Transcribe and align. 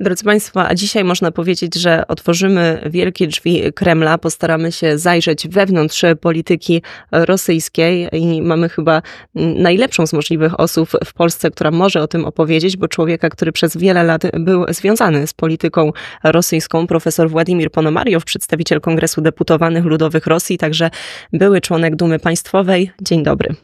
Drodzy 0.00 0.24
Państwo, 0.24 0.68
a 0.68 0.74
dzisiaj 0.74 1.04
można 1.04 1.30
powiedzieć, 1.30 1.74
że 1.74 2.06
otworzymy 2.08 2.82
wielkie 2.90 3.26
drzwi 3.26 3.72
Kremla, 3.72 4.18
postaramy 4.18 4.72
się 4.72 4.98
zajrzeć 4.98 5.48
wewnątrz 5.48 6.04
polityki 6.20 6.82
rosyjskiej 7.12 8.08
i 8.12 8.42
mamy 8.42 8.68
chyba 8.68 9.02
najlepszą 9.34 10.06
z 10.06 10.12
możliwych 10.12 10.60
osób 10.60 10.90
w 11.04 11.12
Polsce, 11.12 11.50
która 11.50 11.70
może 11.70 12.02
o 12.02 12.08
tym 12.08 12.24
opowiedzieć, 12.24 12.76
bo 12.76 12.88
człowieka, 12.88 13.30
który 13.30 13.52
przez 13.52 13.76
wiele 13.76 14.02
lat 14.02 14.22
był 14.40 14.64
związany 14.68 15.26
z 15.26 15.32
polityką 15.32 15.92
rosyjską, 16.24 16.86
profesor 16.86 17.30
Władimir 17.30 17.70
Ponomariow, 17.70 18.24
przedstawiciel 18.24 18.80
Kongresu 18.80 19.20
Deputowanych 19.20 19.84
Ludowych 19.84 20.26
Rosji, 20.26 20.58
także 20.58 20.90
były 21.32 21.60
członek 21.60 21.96
Dumy 21.96 22.18
Państwowej. 22.18 22.90
Dzień 23.00 23.22
dobry. 23.22 23.54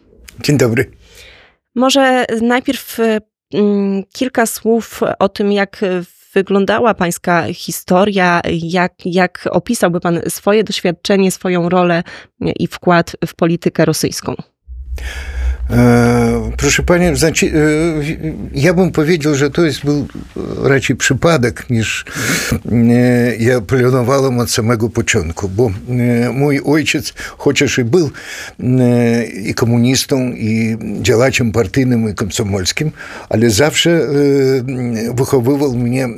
Dzień 0.43 0.59
dobry. 0.59 0.91
Może 1.75 2.25
najpierw 2.43 2.99
mm, 3.55 4.03
kilka 4.13 4.47
słów 4.47 5.01
o 5.19 5.29
tym, 5.29 5.53
jak 5.53 5.81
wyglądała 6.33 6.95
pańska 6.95 7.45
historia? 7.53 8.41
Jak, 8.63 8.93
jak 9.05 9.49
opisałby 9.51 10.01
pan 10.01 10.21
swoje 10.29 10.65
doświadczenie, 10.65 11.31
swoją 11.31 11.69
rolę 11.69 12.03
i 12.41 12.67
wkład 12.67 13.17
w 13.27 13.35
politykę 13.35 13.85
rosyjską? 13.85 14.35
E, 15.73 16.51
proszę 16.57 16.83
Pani, 16.83 17.17
znaczy, 17.17 17.47
e, 17.47 17.51
ja 18.55 18.75
bym 18.75 18.93
powiedział, 18.93 19.35
że 19.35 19.51
to 19.51 19.65
jest 19.65 19.85
był 19.85 20.07
raczej 20.63 20.97
przypadek, 20.97 21.71
niż 21.71 22.05
e, 22.73 23.37
ja 23.37 23.61
planowałem 23.61 24.39
od 24.39 24.51
samego 24.51 24.89
początku, 24.89 25.49
bo 25.49 25.71
mój 26.33 26.61
ojciec, 26.65 27.13
chociaż 27.17 27.79
i 27.79 27.85
był 27.85 28.11
i 29.45 29.55
komunistą, 29.55 30.33
i 30.33 30.77
działaczem 31.03 31.53
partyjnym, 31.53 32.11
i 32.11 32.15
komsomolskim, 32.15 32.91
ale 33.29 33.51
zawsze 33.51 34.01
wychowywał 35.15 35.75
mnie 35.75 36.09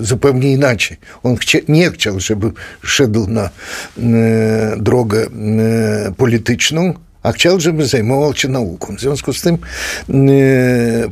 zupełnie 0.00 0.52
inaczej. 0.52 0.96
On 1.22 1.36
nie 1.68 1.90
chciał, 1.90 2.20
żeby 2.20 2.50
szedł 2.82 3.26
na 3.26 3.50
drogę 4.76 5.26
polityczną, 6.16 6.94
a 7.28 7.32
chciał, 7.32 7.60
żeby 7.60 7.86
zajmował 7.86 8.34
się 8.34 8.48
nauką. 8.48 8.96
W 8.96 9.00
związku 9.00 9.32
z 9.32 9.40
tym 9.40 9.58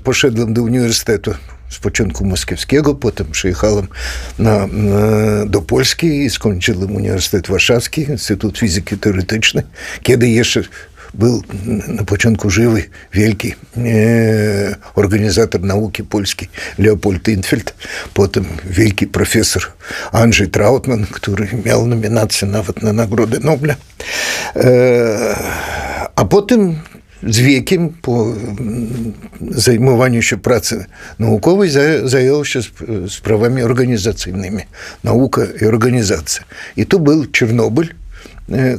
poszedłem 0.05 0.55
do 0.55 0.63
uniwersytetu 0.63 1.35
z 1.71 1.79
początku 1.79 2.25
moskiewskiego, 2.25 2.95
potem 2.95 3.27
przyjechałem 3.31 3.89
na, 4.39 4.67
na, 4.67 4.67
do 5.47 5.63
Polski 5.63 6.25
i 6.25 6.31
skończyłem 6.31 6.97
Uniwersytet 6.97 7.49
Warszawski, 7.49 8.03
Instytut 8.03 8.59
Fizyki 8.59 8.99
Teoretycznej, 8.99 9.65
kiedy 10.03 10.29
jeszcze 10.29 10.63
był 11.15 11.43
na 11.89 12.05
początku 12.05 12.51
żywy 12.51 12.83
wielki 13.13 13.55
e, 13.77 13.85
organizator 14.95 15.63
nauki 15.63 16.05
polskiej 16.05 16.49
Leopold 16.79 17.29
Infeld, 17.29 17.75
potem 18.15 18.45
wielki 18.67 19.07
profesor 19.07 19.63
Andrzej 20.13 20.49
Trautman, 20.49 21.07
który 21.11 21.49
miał 21.65 21.87
nominację 21.87 22.49
nawet 22.49 22.83
na 22.83 22.93
Nagrodę 22.93 23.39
Nobla. 23.41 23.75
E, 24.57 25.86
a 26.17 26.25
potem 26.25 26.75
z 27.27 27.39
wiekiem, 27.39 27.89
po 28.03 28.35
zajmowaniu 29.51 30.23
się 30.23 30.37
pracy 30.37 30.85
naukowej, 31.19 31.71
zajął 32.05 32.45
się 32.45 32.61
sprawami 33.09 33.63
organizacyjnymi. 33.63 34.63
Nauka 35.05 35.43
i 35.63 35.65
organizacja. 35.65 36.45
I 36.77 36.87
tu 36.87 37.01
był 37.01 37.27
Czernobyl, 37.27 37.89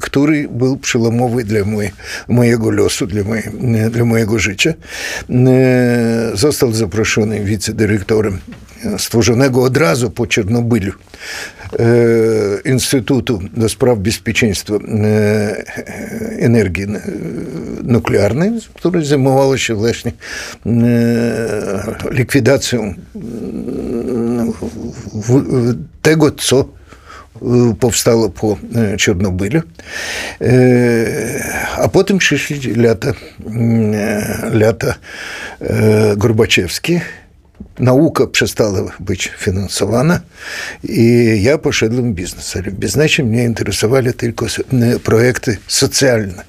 który 0.01 0.47
był 0.47 0.77
przełomowy 0.77 1.43
dla 1.43 1.65
moje, 1.65 1.91
mojego 2.27 2.71
losu, 2.71 3.07
dla, 3.07 3.23
moje, 3.23 3.43
dla 3.91 4.05
mojego 4.05 4.39
życia. 4.39 4.73
Został 6.33 6.71
zaproszony 6.71 7.43
wicedyrektorem 7.43 8.39
stworzonego 8.97 9.63
od 9.63 9.77
razu 9.77 10.09
po 10.09 10.27
Czernobylu 10.27 10.91
Instytutu 12.65 13.39
do 13.53 13.69
spraw 13.69 13.99
bezpieczeństwa 13.99 14.73
energii 16.39 16.87
nuklearnej, 17.83 18.51
które 18.73 19.05
zajmowało 19.05 19.57
się 19.57 19.75
właśnie 19.75 20.11
likwidacją 22.11 22.93
tego, 26.01 26.31
co 26.31 26.76
powstało 27.79 28.29
po 28.29 28.57
Czarnobylu. 28.97 29.61
A 31.77 31.87
potem 31.87 32.17
przyszli 32.17 32.75
lata, 32.75 33.13
lata 34.51 34.93
Gorbaczewskie. 36.17 37.01
Nauka 37.79 38.27
przestała 38.27 38.91
być 38.99 39.31
finansowana 39.37 40.19
i 40.83 41.37
ja 41.43 41.57
poszedłem 41.57 42.11
w 42.11 42.15
biznes. 42.15 42.55
Ale 42.55 42.63
w 42.63 42.73
biznesie 42.73 43.23
mnie 43.23 43.43
interesowali 43.43 44.13
tylko 44.13 44.45
projekty 45.03 45.57
socjalne. 45.67 46.43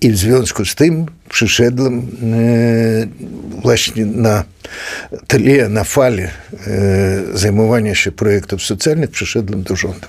I 0.00 0.10
w 0.10 0.16
związku 0.16 0.64
z 0.64 0.74
tym 0.74 1.06
przyszedłem 1.28 2.06
właśnie 3.62 4.06
na 4.06 4.44
tle, 5.26 5.68
na 5.68 5.84
fali 5.84 6.22
zajmowania 7.34 7.94
się 7.94 8.12
projektów 8.12 8.62
socjalnych, 8.62 9.10
przyszedłem 9.10 9.62
do 9.62 9.76
rządu. 9.76 10.06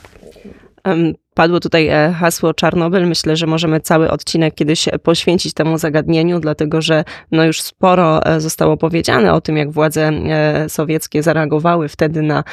Padło 1.38 1.60
tutaj 1.60 1.88
e, 1.88 2.14
hasło 2.20 2.54
Czarnobyl. 2.54 3.08
Myślę, 3.08 3.36
że 3.36 3.48
możemy 3.48 3.80
cały 3.80 4.12
odcinek 4.12 4.56
kiedyś 4.56 4.90
poświęcić 5.04 5.54
temu 5.54 5.78
zagadnieniu, 5.78 6.40
dlatego 6.40 6.82
że 6.82 7.04
no 7.32 7.44
już 7.44 7.62
sporo 7.62 8.26
e, 8.26 8.40
zostało 8.40 8.78
powiedziane 8.78 9.34
o 9.34 9.42
tym, 9.42 9.58
jak 9.58 9.72
władze 9.72 10.08
e, 10.08 10.70
sowieckie 10.70 11.24
zareagowały 11.24 11.90
wtedy 11.90 12.22
na, 12.22 12.44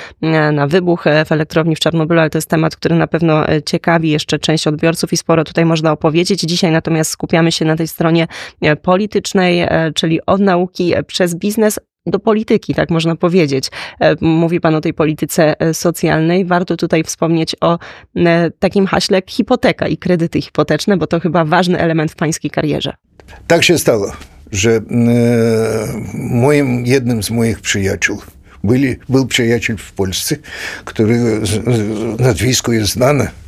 na 0.52 0.66
wybuch 0.66 1.04
w 1.26 1.32
elektrowni 1.32 1.76
w 1.76 1.80
Czarnobylu, 1.80 2.20
ale 2.20 2.30
to 2.30 2.38
jest 2.38 2.50
temat, 2.50 2.76
który 2.76 2.94
na 2.94 3.06
pewno 3.06 3.44
ciekawi 3.66 4.10
jeszcze 4.10 4.38
część 4.38 4.66
odbiorców 4.66 5.12
i 5.12 5.16
sporo 5.16 5.44
tutaj 5.44 5.64
można 5.64 5.92
opowiedzieć. 5.92 6.40
Dzisiaj 6.40 6.72
natomiast 6.72 7.10
skupiamy 7.10 7.52
się 7.52 7.64
na 7.64 7.76
tej 7.76 7.88
stronie 7.88 8.26
politycznej, 8.82 9.68
czyli 9.94 10.26
od 10.26 10.40
nauki 10.40 10.94
przez 11.06 11.34
biznes, 11.34 11.78
do 12.06 12.18
polityki, 12.18 12.74
tak 12.74 12.90
można 12.90 13.16
powiedzieć. 13.16 13.70
E, 14.00 14.16
mówi 14.20 14.60
Pan 14.60 14.74
o 14.74 14.80
tej 14.80 14.94
polityce 14.94 15.60
e, 15.60 15.74
socjalnej. 15.74 16.44
Warto 16.44 16.76
tutaj 16.76 17.04
wspomnieć 17.04 17.56
o 17.60 17.78
e, 18.16 18.50
takim 18.50 18.86
haśle 18.86 19.22
hipoteka 19.26 19.88
i 19.88 19.96
kredyty 19.96 20.40
hipoteczne, 20.40 20.96
bo 20.96 21.06
to 21.06 21.20
chyba 21.20 21.44
ważny 21.44 21.78
element 21.78 22.12
w 22.12 22.16
Pańskiej 22.16 22.50
karierze. 22.50 22.92
Tak 23.46 23.64
się 23.64 23.78
stało, 23.78 24.12
że 24.52 24.80
moim, 26.14 26.86
jednym 26.86 27.22
z 27.22 27.30
moich 27.30 27.60
przyjaciół 27.60 28.18
byli, 28.64 28.96
był 29.08 29.26
przyjaciel 29.26 29.76
w 29.76 29.92
Polsce, 29.92 30.36
który 30.84 31.40
nazwisko 32.18 32.72
jest 32.72 32.92
znane 32.92 33.43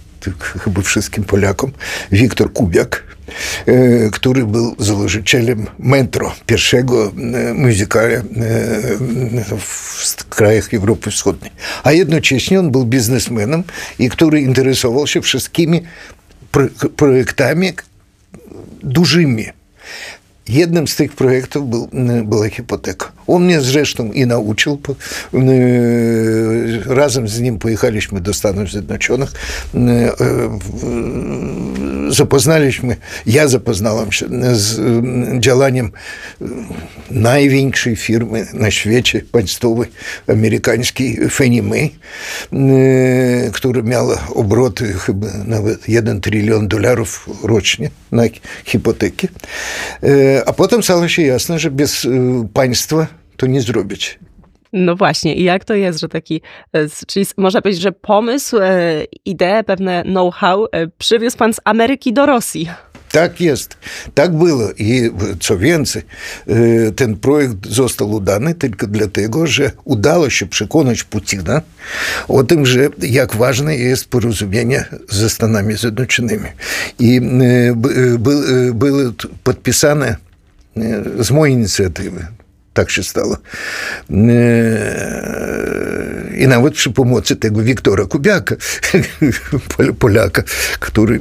chyba 0.65 0.83
wszystkim 0.83 1.25
Polakom, 1.25 1.73
Wiktor 2.13 2.53
Kubiak, 2.53 3.05
który 4.13 4.47
był 4.47 4.77
założycielem 4.79 5.67
metro, 5.79 6.35
pierwszego 6.47 7.13
muzykala 7.55 8.23
w 9.59 10.25
krajach 10.29 10.75
Europy 10.75 11.11
Wschodniej. 11.11 11.53
A 11.85 11.93
jednocześnie 11.93 12.61
on 12.61 12.71
był 12.71 12.85
biznesmenem, 12.85 13.65
i 13.99 14.09
który 14.09 14.41
interesował 14.41 15.07
się 15.07 15.23
wszystkimi 15.23 15.83
projektami 16.97 17.73
dużymi. 18.83 19.47
Jednym 20.49 20.89
z 20.89 20.97
tych 20.97 21.13
projektów 21.13 21.71
był, 21.71 21.89
była 22.25 22.49
hipoteka. 22.49 23.13
On 23.27 23.45
mnie 23.45 23.61
zresztą 23.61 24.13
i 24.13 24.27
nauczył. 24.27 24.79
Razem 26.87 27.29
z 27.29 27.41
nim 27.41 27.59
pojechaliśmy 27.59 28.21
do 28.21 28.35
Stanów 28.35 28.71
Zjednoczonych. 28.71 29.33
Zapoznaliśmy, 32.09 32.97
ja 33.27 33.49
zapoznałem 33.49 34.13
się 34.13 34.27
z 34.53 34.81
działaniem 35.41 35.91
największej 37.11 37.97
firmy 37.97 38.47
na 38.55 38.71
świecie 38.71 39.21
państwowej, 39.33 39.89
amerykańskiej 40.29 41.19
Fannie 41.31 41.63
Mae, 41.63 41.89
która 43.53 43.83
miała 43.83 44.27
obroty 44.35 44.93
chyba 44.93 45.27
nawet 45.45 45.89
1 45.89 46.21
trylion 46.21 46.69
dolarów 46.69 47.29
rocznie 47.43 47.91
na 48.13 48.23
hipoteki. 48.65 49.29
A 50.47 50.53
potem 50.53 50.83
stało 50.83 51.09
się 51.09 51.23
jasne, 51.23 51.59
że 51.59 51.71
bez 51.71 52.07
państwa 52.53 53.07
to 53.37 53.47
nie 53.47 53.63
zrobić. 53.63 54.19
No 54.79 54.97
właśnie, 54.97 55.35
i 55.35 55.43
jak 55.43 55.65
to 55.65 55.75
jest, 55.75 56.01
że 56.01 56.09
taki, 56.09 56.41
e, 56.73 56.87
czyli 57.07 57.27
można 57.37 57.63
powiedzieć, 57.63 57.83
że 57.83 57.93
pomysł, 57.93 58.57
e, 58.61 59.05
ideę, 59.25 59.65
pewne 59.65 60.03
know-how 60.03 60.67
e, 60.73 60.87
przywiózł 60.99 61.37
pan 61.37 61.55
z 61.55 61.61
Ameryki 61.65 62.13
do 62.13 62.27
Rosji. 62.27 62.69
Tak 63.13 63.41
jest, 63.41 63.77
tak 64.15 64.37
było. 64.37 64.71
I 64.79 65.11
co 65.41 65.59
więcej, 65.59 66.03
ten 66.97 67.17
projekt 67.17 67.67
został 67.69 68.11
udany 68.11 68.55
tylko 68.55 68.87
dlatego, 68.87 69.47
że 69.47 69.71
udało 69.85 70.31
się 70.31 70.47
przekonać 70.47 71.05
Putina 71.05 71.63
o 72.29 72.45
tym, 72.45 72.67
że 72.67 72.89
jak 73.01 73.37
ważne 73.37 73.77
jest 73.77 74.09
porozumienie 74.09 74.85
ze 75.09 75.31
Stanami 75.31 75.75
Zjednoczonymi. 75.75 76.49
I 76.99 77.21
były 78.75 79.13
podpisane 79.45 80.17
z 81.21 81.31
mojej 81.31 81.55
inicjatywy 81.55 82.27
tak 82.77 82.91
się 82.91 83.03
stało. 83.03 83.37
I 86.39 86.47
nawet 86.49 86.75
przy 86.75 86.91
pomocy 86.91 87.37
tego 87.37 87.63
Wiktora 87.63 88.07
Kubiaka, 88.07 88.57
Polaka, 89.99 90.43
który 90.81 91.21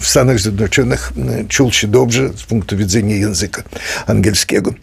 w 0.00 0.06
Stanach 0.06 0.38
Zjednoczonych 0.40 1.12
czuł 1.48 1.72
się 1.72 1.88
dobrze 1.88 2.30
z 2.36 2.42
punktu 2.42 2.76
widzenia 2.76 3.16
języka 3.16 3.62
angielskiego. 4.06 4.74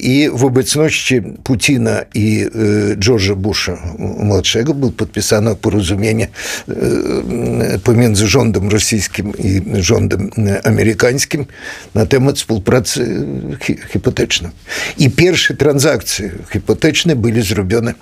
I 0.00 0.30
w 0.34 0.44
obecności 0.44 1.22
Putina 1.44 2.00
i 2.14 2.46
George'a 2.96 3.36
Busha 3.36 3.78
młodszego 3.98 4.74
było 4.74 4.92
podpisane 4.92 5.56
porozumienie 5.56 6.28
pomiędzy 7.84 8.26
rządem 8.26 8.68
rosyjskim 8.68 9.32
i 9.38 9.62
rządem 9.82 10.30
amerykańskim 10.64 11.44
na 11.94 12.06
temat 12.06 12.36
współpracy 12.36 13.26
hipotecznej. 13.92 14.49
I 14.98 15.10
pierwsze 15.10 15.54
transakcje 15.54 16.30
hipoteczne 16.52 17.16
były 17.16 17.42
zrobione, 17.42 17.94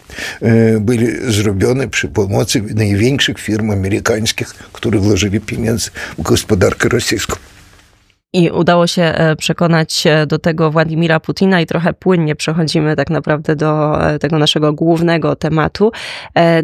były 0.80 1.32
zrobione 1.32 1.88
przy 1.88 2.08
pomocy 2.08 2.62
największych 2.74 3.38
firm 3.38 3.70
amerykańskich, 3.70 4.48
które 4.72 4.98
włożyli 4.98 5.40
pieniądze 5.40 5.90
w 6.18 6.22
gospodarkę 6.22 6.88
rosyjską. 6.88 7.36
I 8.32 8.50
udało 8.50 8.86
się 8.86 9.14
przekonać 9.38 10.04
do 10.26 10.38
tego 10.38 10.70
Władimira 10.70 11.20
Putina 11.20 11.60
i 11.60 11.66
trochę 11.66 11.92
płynnie 11.92 12.36
przechodzimy 12.36 12.96
tak 12.96 13.10
naprawdę 13.10 13.56
do 13.56 13.98
tego 14.20 14.38
naszego 14.38 14.72
głównego 14.72 15.36
tematu. 15.36 15.92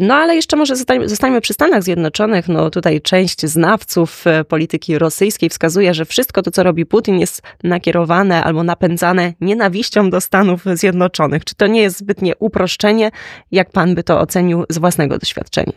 No 0.01 0.13
ale 0.13 0.35
jeszcze 0.35 0.57
może 0.57 0.75
zostańmy 1.05 1.41
przy 1.41 1.53
Stanach 1.53 1.83
Zjednoczonych. 1.83 2.47
No 2.47 2.69
tutaj 2.69 3.01
część 3.01 3.45
znawców 3.45 4.25
polityki 4.47 4.97
rosyjskiej 4.97 5.49
wskazuje, 5.49 5.93
że 5.93 6.05
wszystko 6.05 6.41
to, 6.41 6.51
co 6.51 6.63
robi 6.63 6.85
Putin 6.85 7.19
jest 7.19 7.41
nakierowane 7.63 8.43
albo 8.43 8.63
napędzane 8.63 9.33
nienawiścią 9.41 10.09
do 10.09 10.21
Stanów 10.21 10.65
Zjednoczonych. 10.73 11.45
Czy 11.45 11.55
to 11.55 11.67
nie 11.67 11.81
jest 11.81 11.97
zbytnie 11.97 12.33
uproszczenie? 12.39 13.11
Jak 13.51 13.69
pan 13.69 13.95
by 13.95 14.03
to 14.03 14.19
ocenił 14.19 14.65
z 14.69 14.77
własnego 14.77 15.17
doświadczenia? 15.17 15.73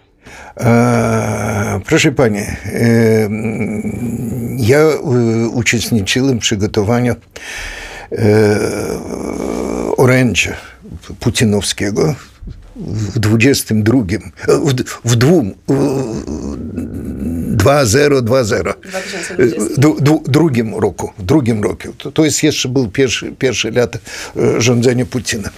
Proszę 1.86 2.12
Pani, 2.12 2.40
ja 4.68 4.78
uczestniczyłem 5.52 6.38
w 6.38 6.40
przygotowaniu 6.40 7.14
orędzia 9.96 10.56
putinowskiego 11.20 12.14
w 12.76 13.18
22, 13.18 13.98
w, 14.48 14.74
w 15.04 15.16
dwóm, 15.16 15.54
2020. 17.56 18.56
W 20.24 20.28
drugim 20.28 20.74
roku, 20.74 21.12
drugim 21.18 21.62
roku. 21.62 21.88
To, 21.98 22.12
to 22.12 22.24
jest 22.24 22.42
jeszcze 22.42 22.68
był 22.68 22.88
pierwszy, 22.88 23.32
pierwszy 23.38 23.70
lat 23.70 23.98
rządzenia 24.58 25.06
Putina. 25.06 25.50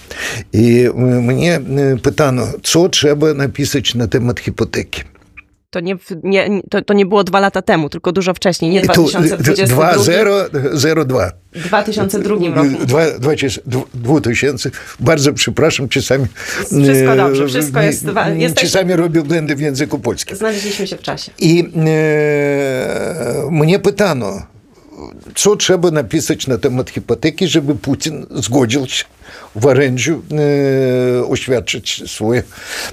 I 0.53 0.89
mnie 1.21 1.61
pytano, 2.03 2.47
co 2.63 2.89
trzeba 2.89 3.33
napisać 3.33 3.95
na 3.95 4.07
temat 4.07 4.39
hipoteki. 4.39 5.10
To 5.71 5.79
nie, 5.79 5.97
nie, 6.23 6.61
to, 6.69 6.81
to 6.81 6.93
nie 6.93 7.05
było 7.05 7.23
dwa 7.23 7.39
lata 7.39 7.61
temu, 7.61 7.89
tylko 7.89 8.11
dużo 8.11 8.33
wcześniej, 8.33 8.71
nie 8.71 8.81
2022. 8.81 9.93
2002. 9.93 11.31
W 11.53 11.63
2002 11.63 12.35
roku. 12.55 12.69
2000. 13.93 14.71
Bardzo 14.99 15.33
przepraszam, 15.33 15.89
czasami... 15.89 16.25
Wszystko 16.83 17.15
dobrze, 17.15 17.47
wszystko 17.47 17.81
jest... 17.81 18.05
Jesteś... 18.35 18.71
Czasami 18.71 18.93
robię 18.95 19.21
błędy 19.23 19.55
w 19.55 19.59
języku 19.59 19.99
polskim. 19.99 20.37
Znaleźliśmy 20.37 20.87
się 20.87 20.97
w 20.97 21.01
czasie. 21.01 21.31
I 21.39 21.71
e, 21.85 23.47
mnie 23.51 23.79
pytano, 23.79 24.41
trzeba 25.57 25.91
napisać 25.91 26.47
na 26.47 26.57
temat 26.57 26.89
hipoteki, 26.89 27.47
żeby 27.47 27.75
Putin 27.75 28.25
zgodził 28.35 28.87
się 28.87 29.05
w 29.55 29.65
orędziu 29.65 30.21
e, 30.31 31.25
oświadczyć 31.25 32.03
swoje, 32.11 32.43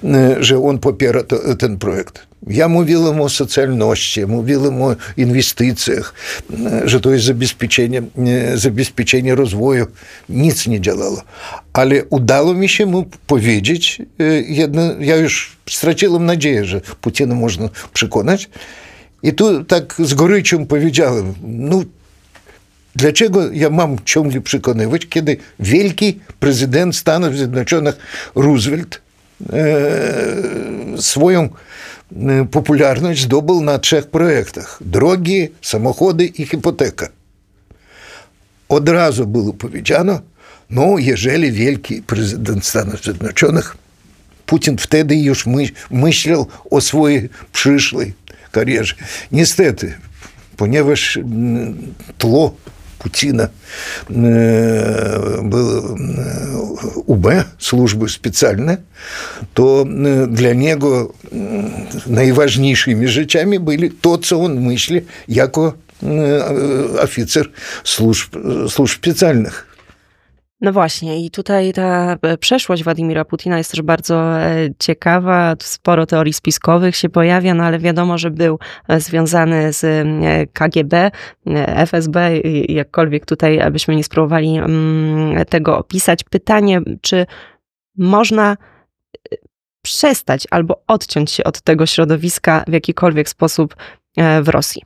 e, 0.04 0.36
że 0.40 0.64
on 0.64 0.78
popiera 0.78 1.22
to, 1.22 1.56
ten 1.56 1.78
projekt. 1.78 2.28
Ja 2.46 2.68
mówiłem 2.68 3.20
o 3.20 3.28
socjalności, 3.28 4.26
mówiłem 4.26 4.82
o 4.82 4.96
inwestycjach, 5.16 6.14
że 6.84 7.00
to 7.00 7.10
jest 7.10 7.24
zabezpieczenie, 7.24 8.02
zabezpieczenie 8.54 9.34
rozwoju. 9.34 9.86
Nic 10.28 10.66
nie 10.66 10.80
działało. 10.80 11.22
Ale 11.72 12.04
udało 12.04 12.54
mi 12.54 12.68
się 12.68 12.86
mu 12.86 13.06
powiedzieć, 13.26 14.02
jedno, 14.48 14.82
ja 15.00 15.16
już 15.16 15.56
straciłem 15.70 16.26
nadzieję, 16.26 16.64
że 16.64 16.80
Putina 17.00 17.34
można 17.34 17.68
przekonać. 17.92 18.48
I 19.22 19.32
tu 19.32 19.64
tak 19.64 19.94
z 19.98 20.14
goryczą 20.14 20.66
powiedziałem, 20.66 21.34
no 21.42 21.82
Dlaczego 22.98 23.52
ja 23.52 23.70
mam 23.70 23.96
ciągle 24.04 24.40
przekonywać, 24.40 25.06
kiedy 25.06 25.36
wielki 25.60 26.20
prezydent 26.40 26.96
Stanów 26.96 27.36
Zjednoczonych 27.36 27.96
Roosevelt 28.34 29.00
e, 29.52 31.02
swoją 31.02 31.48
popularność 32.50 33.22
zdobył 33.22 33.60
na 33.60 33.78
trzech 33.78 34.06
projektach: 34.06 34.78
drogi, 34.80 35.48
samochody 35.62 36.24
i 36.26 36.46
hipoteka. 36.46 37.08
Od 38.68 38.88
razu 38.88 39.26
było 39.26 39.52
powiedziano, 39.52 40.20
no, 40.70 40.98
jeżeli 40.98 41.52
wielki 41.52 42.02
prezydent 42.02 42.66
Stanów 42.66 43.02
Zjednoczonych, 43.04 43.76
Putin 44.46 44.76
wtedy 44.78 45.16
już 45.16 45.46
myślał 45.90 46.46
o 46.70 46.80
swojej 46.80 47.28
przyszłej 47.52 48.14
karierze. 48.52 48.94
Niestety, 49.32 49.94
ponieważ 50.56 51.18
tło 52.18 52.54
Путина 52.98 53.52
э, 54.08 55.40
был 55.42 55.96
э, 55.96 56.56
УБ, 57.06 57.26
службы 57.58 58.08
специальная, 58.08 58.80
то 59.54 59.86
э, 59.88 60.26
для 60.26 60.54
него 60.54 61.14
наиважнейшими 61.30 63.06
речами 63.06 63.58
были 63.58 63.88
то, 63.88 64.20
что 64.20 64.40
он 64.40 64.60
мысли, 64.60 65.06
яко 65.26 65.74
офицер 66.00 67.50
служб, 67.82 68.36
служб 68.70 68.94
специальных. 68.94 69.67
No 70.60 70.72
właśnie, 70.72 71.24
i 71.24 71.30
tutaj 71.30 71.72
ta 71.72 72.16
przeszłość 72.40 72.84
Władimira 72.84 73.24
Putina 73.24 73.58
jest 73.58 73.70
też 73.70 73.82
bardzo 73.82 74.24
ciekawa. 74.78 75.54
Sporo 75.62 76.06
teorii 76.06 76.32
spiskowych 76.32 76.96
się 76.96 77.08
pojawia, 77.08 77.54
no 77.54 77.64
ale 77.64 77.78
wiadomo, 77.78 78.18
że 78.18 78.30
był 78.30 78.58
związany 78.88 79.72
z 79.72 80.08
KGB, 80.52 81.10
FSB, 81.66 82.40
jakkolwiek 82.68 83.26
tutaj 83.26 83.60
abyśmy 83.60 83.96
nie 83.96 84.04
spróbowali 84.04 84.60
tego 85.48 85.78
opisać. 85.78 86.24
Pytanie, 86.24 86.80
czy 87.00 87.26
można 87.96 88.56
przestać 89.82 90.46
albo 90.50 90.82
odciąć 90.86 91.30
się 91.30 91.44
od 91.44 91.60
tego 91.60 91.86
środowiska 91.86 92.64
w 92.68 92.72
jakikolwiek 92.72 93.28
sposób 93.28 93.76
w 94.42 94.48
Rosji? 94.48 94.82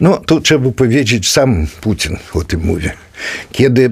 No, 0.00 0.16
to 0.26 0.40
trzeba 0.40 0.70
powiedzieć, 0.70 1.30
sam 1.30 1.66
Putin 1.80 2.16
o 2.34 2.44
tym 2.44 2.60
mówi. 2.60 2.88
Kiedy, 3.52 3.90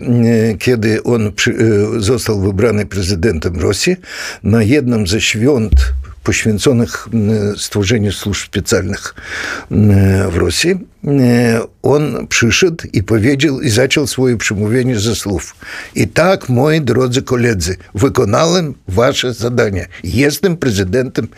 kiedy 0.59 1.03
on 1.03 1.33
przy, 1.33 1.57
został 1.97 2.41
wybrany 2.41 2.87
prezydentem 2.87 3.61
Rosji, 3.61 3.97
na 4.43 4.63
jednym 4.63 5.07
ze 5.07 5.21
świąt 5.21 5.93
poświęconych 6.25 7.09
stworzeniu 7.57 8.13
służb 8.13 8.47
specjalnych 8.47 9.15
w 10.31 10.37
Rosji, 10.37 10.75
on 11.83 12.27
przyszedł 12.29 12.85
i 12.93 13.03
powiedział, 13.03 13.61
i 13.61 13.71
zaczął 13.71 14.07
swoje 14.07 14.37
przemówienie 14.37 14.99
ze 14.99 15.15
słów. 15.15 15.57
I 15.95 16.09
tak, 16.09 16.49
moi 16.49 16.81
drodzy 16.81 17.23
koledzy, 17.23 17.77
wykonałem 17.95 18.75
wasze 18.89 19.35
zadanie. 19.35 19.87
Jestem 20.05 20.57
prezydentem 20.57 21.29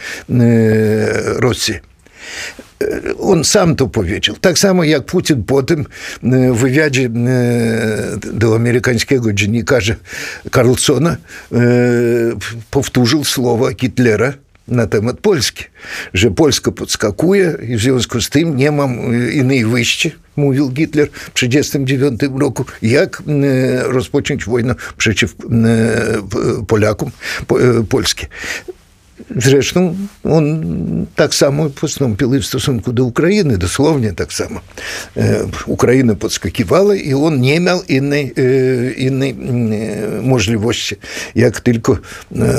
Rosji. 1.37 1.75
On 3.20 3.44
sam 3.44 3.76
to 3.76 3.88
powiedział. 3.88 4.37
Tak 4.40 4.58
samo 4.58 4.85
jak 4.85 5.04
Putin 5.04 5.42
potem 5.42 5.87
w 6.23 6.58
wywiadzie 6.58 7.11
do 8.32 8.56
amerykańskiego 8.56 9.32
dziennikarza 9.32 9.94
Carlsona 10.54 11.16
powtórzył 12.70 13.25
słowa 13.25 13.68
Hitlera 13.80 14.32
na 14.68 14.87
temat 14.87 15.20
Polski, 15.20 15.64
że 16.14 16.30
Polska 16.30 16.73
podskakuje 16.73 17.56
i 17.68 17.76
w 17.76 17.80
związku 17.80 18.20
z 18.20 18.30
tym 18.30 18.56
nie 18.56 18.73
mam 18.73 18.99
innej 19.32 19.64
wyjścia, 19.64 20.11
mówił 20.37 20.73
Hitler 20.76 21.08
w 21.11 21.30
1939 21.30 22.40
roku, 22.40 22.64
jak 22.82 23.23
rozpocząć 23.82 24.44
wojnę 24.44 24.75
przeciw 24.97 25.35
Polakom, 26.66 27.11
Polskie. 27.88 28.26
Zresztą 29.37 29.96
on 30.25 30.66
tak 31.16 31.34
samo 31.34 31.70
postąpił 31.70 32.34
i 32.34 32.38
w 32.38 32.46
stosunku 32.46 32.92
do 32.92 33.04
Ukrainy, 33.04 33.58
dosłownie 33.58 34.12
tak 34.12 34.32
samo. 34.32 34.60
Ukraina 35.66 36.14
podskakiwała 36.14 36.94
i 36.94 37.14
on 37.14 37.40
nie 37.40 37.60
miał 37.60 37.82
innej, 37.82 38.34
innej 38.96 39.37
możliwości, 40.22 40.96
jak 41.34 41.60
tylko 41.60 41.98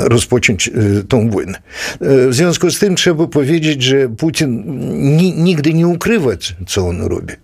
rozpocząć 0.04 0.70
tą 1.08 1.30
wojnę. 1.30 1.58
W 2.00 2.34
związku 2.34 2.70
z 2.70 2.78
tym 2.78 2.96
trzeba 2.96 3.26
powiedzieć, 3.26 3.82
że 3.82 4.08
Putin 4.08 4.64
nigdy 5.36 5.74
nie 5.74 5.88
ukrywa, 5.88 6.30
co 6.66 6.88
on 6.88 7.02
robi. 7.02 7.34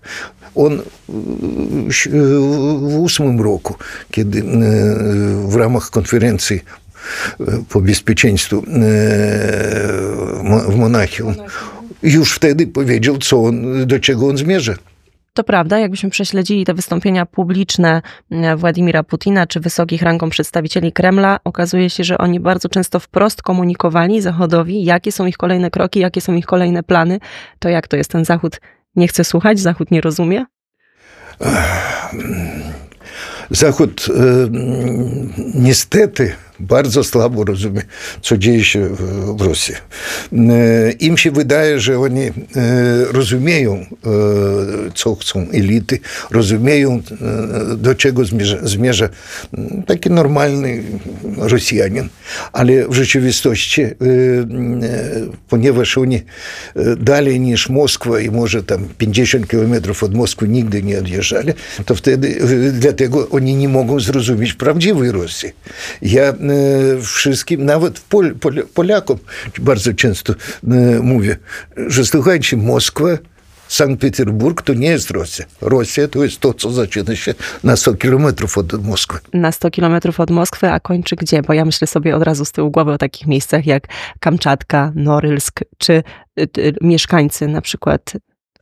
On 0.55 0.83
w 2.81 2.97
ósmym 2.99 3.41
roku, 3.41 3.75
kiedy 4.11 4.43
w 5.49 5.55
ramach 5.55 5.91
konferencji 5.91 6.61
po 7.69 7.81
bezpieczeństwu 7.81 8.63
w 10.69 10.77
Monachium, 10.77 11.35
już 12.03 12.35
wtedy 12.35 12.67
powiedział, 12.67 13.19
co 13.19 13.45
on, 13.45 13.87
do 13.87 14.01
czego 14.01 14.29
on 14.29 14.37
zmierza. 14.37 14.75
To 15.35 15.45
prawda, 15.45 15.79
jakbyśmy 15.79 16.11
prześledzili 16.11 16.65
te 16.65 16.75
wystąpienia 16.75 17.27
publiczne 17.27 18.03
Władimira 18.57 19.03
Putina 19.03 19.47
czy 19.47 19.61
wysokich 19.61 20.03
rangą 20.03 20.31
przedstawicieli 20.31 20.93
Kremla, 20.93 21.39
okazuje 21.45 21.91
się, 21.91 22.05
że 22.05 22.19
oni 22.19 22.41
bardzo 22.41 22.69
często 22.69 23.01
wprost 23.01 23.43
komunikowali 23.43 24.23
Zachodowi, 24.23 24.85
jakie 24.85 25.13
są 25.13 25.27
ich 25.27 25.37
kolejne 25.37 25.71
kroki, 25.71 26.01
jakie 26.01 26.21
są 26.21 26.35
ich 26.35 26.47
kolejne 26.47 26.83
plany. 26.83 27.19
To 27.59 27.69
jak 27.69 27.89
to 27.89 27.97
jest 27.97 28.11
ten 28.11 28.25
Zachód 28.25 28.61
nie 28.97 29.09
chce 29.09 29.25
słuchać, 29.25 29.61
Zachód 29.61 29.91
nie 29.91 30.01
rozumie? 30.01 30.45
Zachód 33.51 34.07
niestety 35.55 36.35
bardzo 36.61 37.05
słabo 37.05 37.45
rozumie, 37.45 37.83
co 38.23 38.39
dzieje 38.39 38.65
się 38.65 38.89
w 39.37 39.41
Rosji. 39.41 39.75
Im 41.01 41.17
się 41.17 41.31
wydaje, 41.31 41.81
że 41.81 41.99
oni 41.99 42.31
rozumieją, 43.11 43.87
co 44.95 45.15
chcą 45.15 45.47
elity, 45.53 45.99
rozumieją, 46.31 47.03
do 47.77 47.95
czego 47.95 48.25
zmierza, 48.25 48.57
zmierza 48.63 49.09
taki 49.87 50.11
normalny 50.11 50.83
Rosjanin, 51.37 52.09
ale 52.53 52.89
w 52.89 52.95
rzeczywistości, 52.95 53.83
ponieważ 55.49 55.99
oni 55.99 56.23
dalej 56.99 57.41
niż 57.41 57.69
Moskwa 57.69 58.21
i 58.21 58.31
może 58.31 58.63
tam 58.63 58.89
50 58.99 59.49
kilometrów 59.49 60.03
od 60.03 60.15
Moskwy 60.15 60.49
nigdy 60.49 60.83
nie 60.83 60.99
odjeżdżali, 60.99 61.53
to 61.85 61.95
wtedy 61.95 62.39
dlatego 62.73 63.29
oni 63.29 63.55
nie 63.55 63.69
mogą 63.69 64.01
zrozumieć 64.01 64.53
prawdziwej 64.55 65.13
Rosji. 65.13 65.53
Ja 66.03 66.35
wszystkim, 67.03 67.65
nawet 67.65 68.01
Pol, 68.01 68.35
Pol, 68.35 68.67
Polakom 68.75 69.19
bardzo 69.59 69.95
często 69.95 70.35
mówię, 71.03 71.37
że 71.87 72.05
słuchajcie, 72.05 72.57
Moskwa, 72.57 73.07
Sankt-Petersburg 73.69 74.63
to 74.63 74.75
nie 74.75 74.89
jest 74.89 75.11
Rosja. 75.11 75.45
Rosja 75.61 76.09
to 76.09 76.25
jest 76.25 76.41
to, 76.41 76.55
co 76.55 76.71
zaczyna 76.71 77.17
się 77.17 77.35
na 77.65 77.77
100 77.77 77.95
kilometrów 77.95 78.59
od 78.59 78.85
Moskwy. 78.85 79.19
Na 79.33 79.53
100 79.53 79.71
kilometrów 79.71 80.21
od 80.21 80.31
Moskwy, 80.31 80.71
a 80.71 80.81
kończy 80.81 81.17
gdzie? 81.17 81.43
Bo 81.43 81.53
ja 81.53 81.65
myślę 81.65 81.87
sobie 81.87 82.17
od 82.17 82.23
razu 82.23 82.45
z 82.45 82.53
tyłu 82.53 82.71
głowy 82.71 82.93
o 82.93 82.99
takich 82.99 83.27
miejscach 83.27 83.67
jak 83.67 83.87
Kamczatka, 84.21 84.93
Norylsk, 84.95 85.61
czy 85.79 86.03
mieszkańcy 86.81 87.49
na 87.49 87.61
przykład 87.61 88.13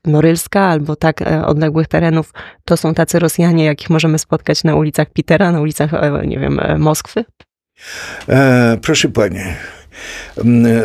Norylska 0.05 0.61
albo 0.61 0.97
tak 0.97 1.21
odległych 1.47 1.89
terenów, 1.89 2.33
to 2.65 2.77
są 2.77 2.95
tacy 2.95 3.19
Rosjanie, 3.19 3.65
jakich 3.65 3.91
możemy 3.91 4.19
spotkać 4.19 4.65
na 4.65 4.75
ulicach 4.75 5.11
Pitera, 5.13 5.53
na 5.53 5.61
ulicach, 5.61 5.91
nie 6.27 6.39
wiem, 6.39 6.61
Moskwy? 6.79 7.25
Proszę 8.83 9.09
pani, 9.09 9.41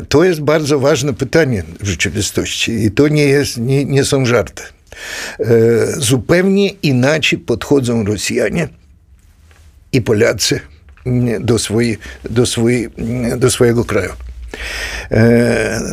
to 0.10 0.24
jest 0.24 0.42
bardzo 0.42 0.80
ważne 0.80 1.14
pytanie 1.14 1.64
w 1.80 1.88
rzeczywistości 1.88 2.72
i 2.72 2.92
to 2.92 3.08
nie, 3.08 3.24
jest, 3.24 3.58
nie, 3.58 3.86
nie 3.86 4.06
są 4.06 4.26
żarty. 4.26 4.64
Zupełnie 5.98 6.70
inaczej 6.70 7.40
podchodzą 7.40 8.04
Rosjanie 8.04 8.68
i 9.92 10.02
Polacy 10.02 10.60
do, 11.40 11.60
swojej, 11.60 11.98
do, 12.30 12.46
swojej, 12.46 12.90
do 13.38 13.52
swojego 13.52 13.86
kraju. 13.86 14.14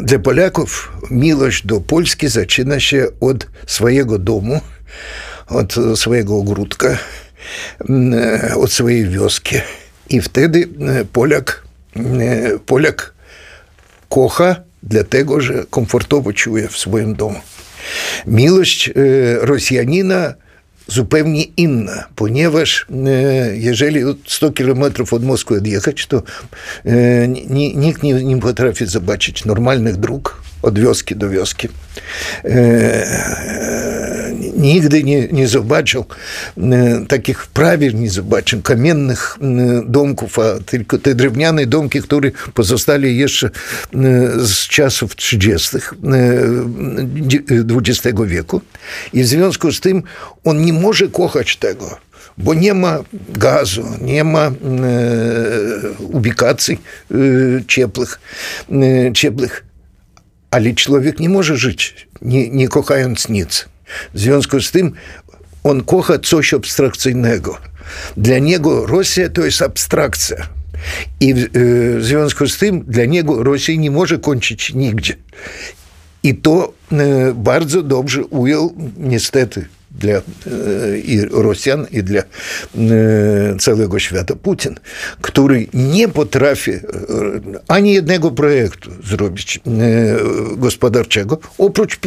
Dla 0.02 0.18
Polaków 0.18 0.92
miłość 1.10 1.66
do 1.66 1.80
Polski 1.80 2.28
zaczyna 2.28 2.80
się 2.80 3.06
od 3.20 3.46
swojego 3.66 4.18
domu, 4.18 4.60
od 5.46 5.74
swojego 5.94 6.36
ogródka, 6.36 6.98
od 8.56 8.72
swojej 8.72 9.08
wioski. 9.08 9.56
I 10.10 10.20
wtedy 10.20 10.68
Polak, 11.12 11.62
Polak 12.66 13.12
kocha, 14.08 14.56
dlatego 14.82 15.40
że 15.40 15.64
komfortowo 15.70 16.32
czuje 16.32 16.68
w 16.68 16.76
swoim 16.76 17.14
domu. 17.14 17.40
Miłość 18.26 18.90
Rosjanina 19.40 20.34
zupełnie 20.88 21.42
inna, 21.42 22.04
ponieważ 22.16 22.86
jeżeli 23.52 24.00
100 24.26 24.52
kilometrów 24.52 25.12
od 25.12 25.24
Moskwy 25.24 25.56
odjechać, 25.56 26.06
to 26.06 26.22
nikt 27.74 28.02
nie, 28.02 28.12
nie 28.12 28.38
potrafi 28.40 28.86
zobaczyć 28.86 29.44
normalnych 29.44 29.96
dróg 29.96 30.42
od 30.62 30.78
wioski 30.78 31.16
do 31.16 31.30
wioski. 31.30 31.68
Nigdy 34.56 35.04
nie, 35.04 35.28
nie 35.28 35.48
zobaczył 35.48 36.04
takich 37.08 37.46
prawie 37.46 37.92
nie 37.92 38.10
zobaczył 38.10 38.62
kamiennych 38.62 39.38
domków, 39.86 40.38
a 40.38 40.60
tylko 40.66 40.98
te 40.98 41.14
drewniane 41.14 41.66
domki, 41.66 42.02
które 42.02 42.30
pozostali 42.54 43.18
jeszcze 43.18 43.50
z 44.38 44.68
czasów 44.68 45.16
30. 45.16 45.76
XX 47.86 48.20
wieku. 48.26 48.60
I 49.12 49.22
w 49.22 49.26
związku 49.26 49.72
z 49.72 49.80
tym 49.80 50.02
on 50.44 50.64
nie 50.64 50.72
może 50.72 51.08
kochać 51.08 51.56
tego 51.56 52.06
bo 52.38 52.54
nie 52.54 52.74
ma 52.74 52.98
gazu, 53.28 53.84
nie 54.00 54.24
ma 54.24 54.46
e, 54.46 54.52
ubikacji 55.98 56.78
e, 57.10 57.16
ciepłych, 57.68 58.20
e, 58.70 59.12
ciepłych. 59.12 59.64
Ale 60.50 60.74
człowiek 60.74 61.20
nie 61.20 61.28
może 61.28 61.56
żyć, 61.56 62.08
nie, 62.22 62.50
nie 62.50 62.68
kochając 62.68 63.28
nic. 63.28 63.68
W 64.14 64.20
związku 64.20 64.60
z 64.60 64.70
tym 64.70 64.92
on 65.64 65.84
kocha 65.84 66.18
coś 66.18 66.54
abstrakcyjnego. 66.54 67.58
Dla 68.16 68.38
niego 68.38 68.86
Rosja 68.86 69.28
to 69.28 69.44
jest 69.44 69.62
abstrakcja. 69.62 70.48
I 71.20 71.34
w, 71.34 71.48
w 71.98 72.04
związku 72.04 72.46
z 72.48 72.58
tym 72.58 72.84
dla 72.88 73.04
niego 73.04 73.42
Rosja 73.42 73.76
nie 73.76 73.90
może 73.90 74.18
kończyć 74.18 74.74
nigdzie. 74.74 75.16
I 76.22 76.34
to 76.34 76.72
bardzo 77.34 77.82
dobrze 77.82 78.24
ujął 78.24 78.74
niestety 78.96 79.66
dla 79.98 80.22
i 81.04 81.20
Rosjan, 81.30 81.86
i 81.92 82.02
dla 82.02 82.22
całego 83.58 83.98
świata 83.98 84.34
Putin, 84.36 84.74
który 85.20 85.66
nie 85.74 86.08
potrafi 86.08 86.70
ani 87.68 87.92
jednego 87.94 88.30
projektu 88.30 88.90
zrobić 89.04 89.60
gospodarczego, 90.56 91.38
oprócz 91.58 91.98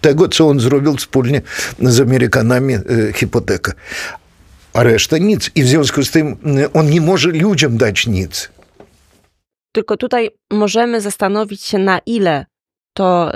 tego, 0.00 0.28
co 0.28 0.48
on 0.48 0.60
zrobił 0.60 0.96
wspólnie 0.96 1.42
z 1.82 2.00
Amerykanami 2.00 2.74
hipoteka. 3.14 3.72
A 4.72 4.82
reszta 4.82 5.18
nic. 5.18 5.50
I 5.54 5.62
w 5.62 5.68
związku 5.68 6.04
z 6.04 6.10
tym 6.10 6.36
on 6.74 6.90
nie 6.90 7.00
może 7.00 7.28
ludziom 7.28 7.76
dać 7.76 8.06
nic. 8.06 8.50
Tylko 9.72 9.96
tutaj 9.96 10.30
możemy 10.50 11.00
zastanowić 11.00 11.62
się, 11.62 11.78
na 11.78 12.00
ile 12.06 12.46
to 12.94 13.32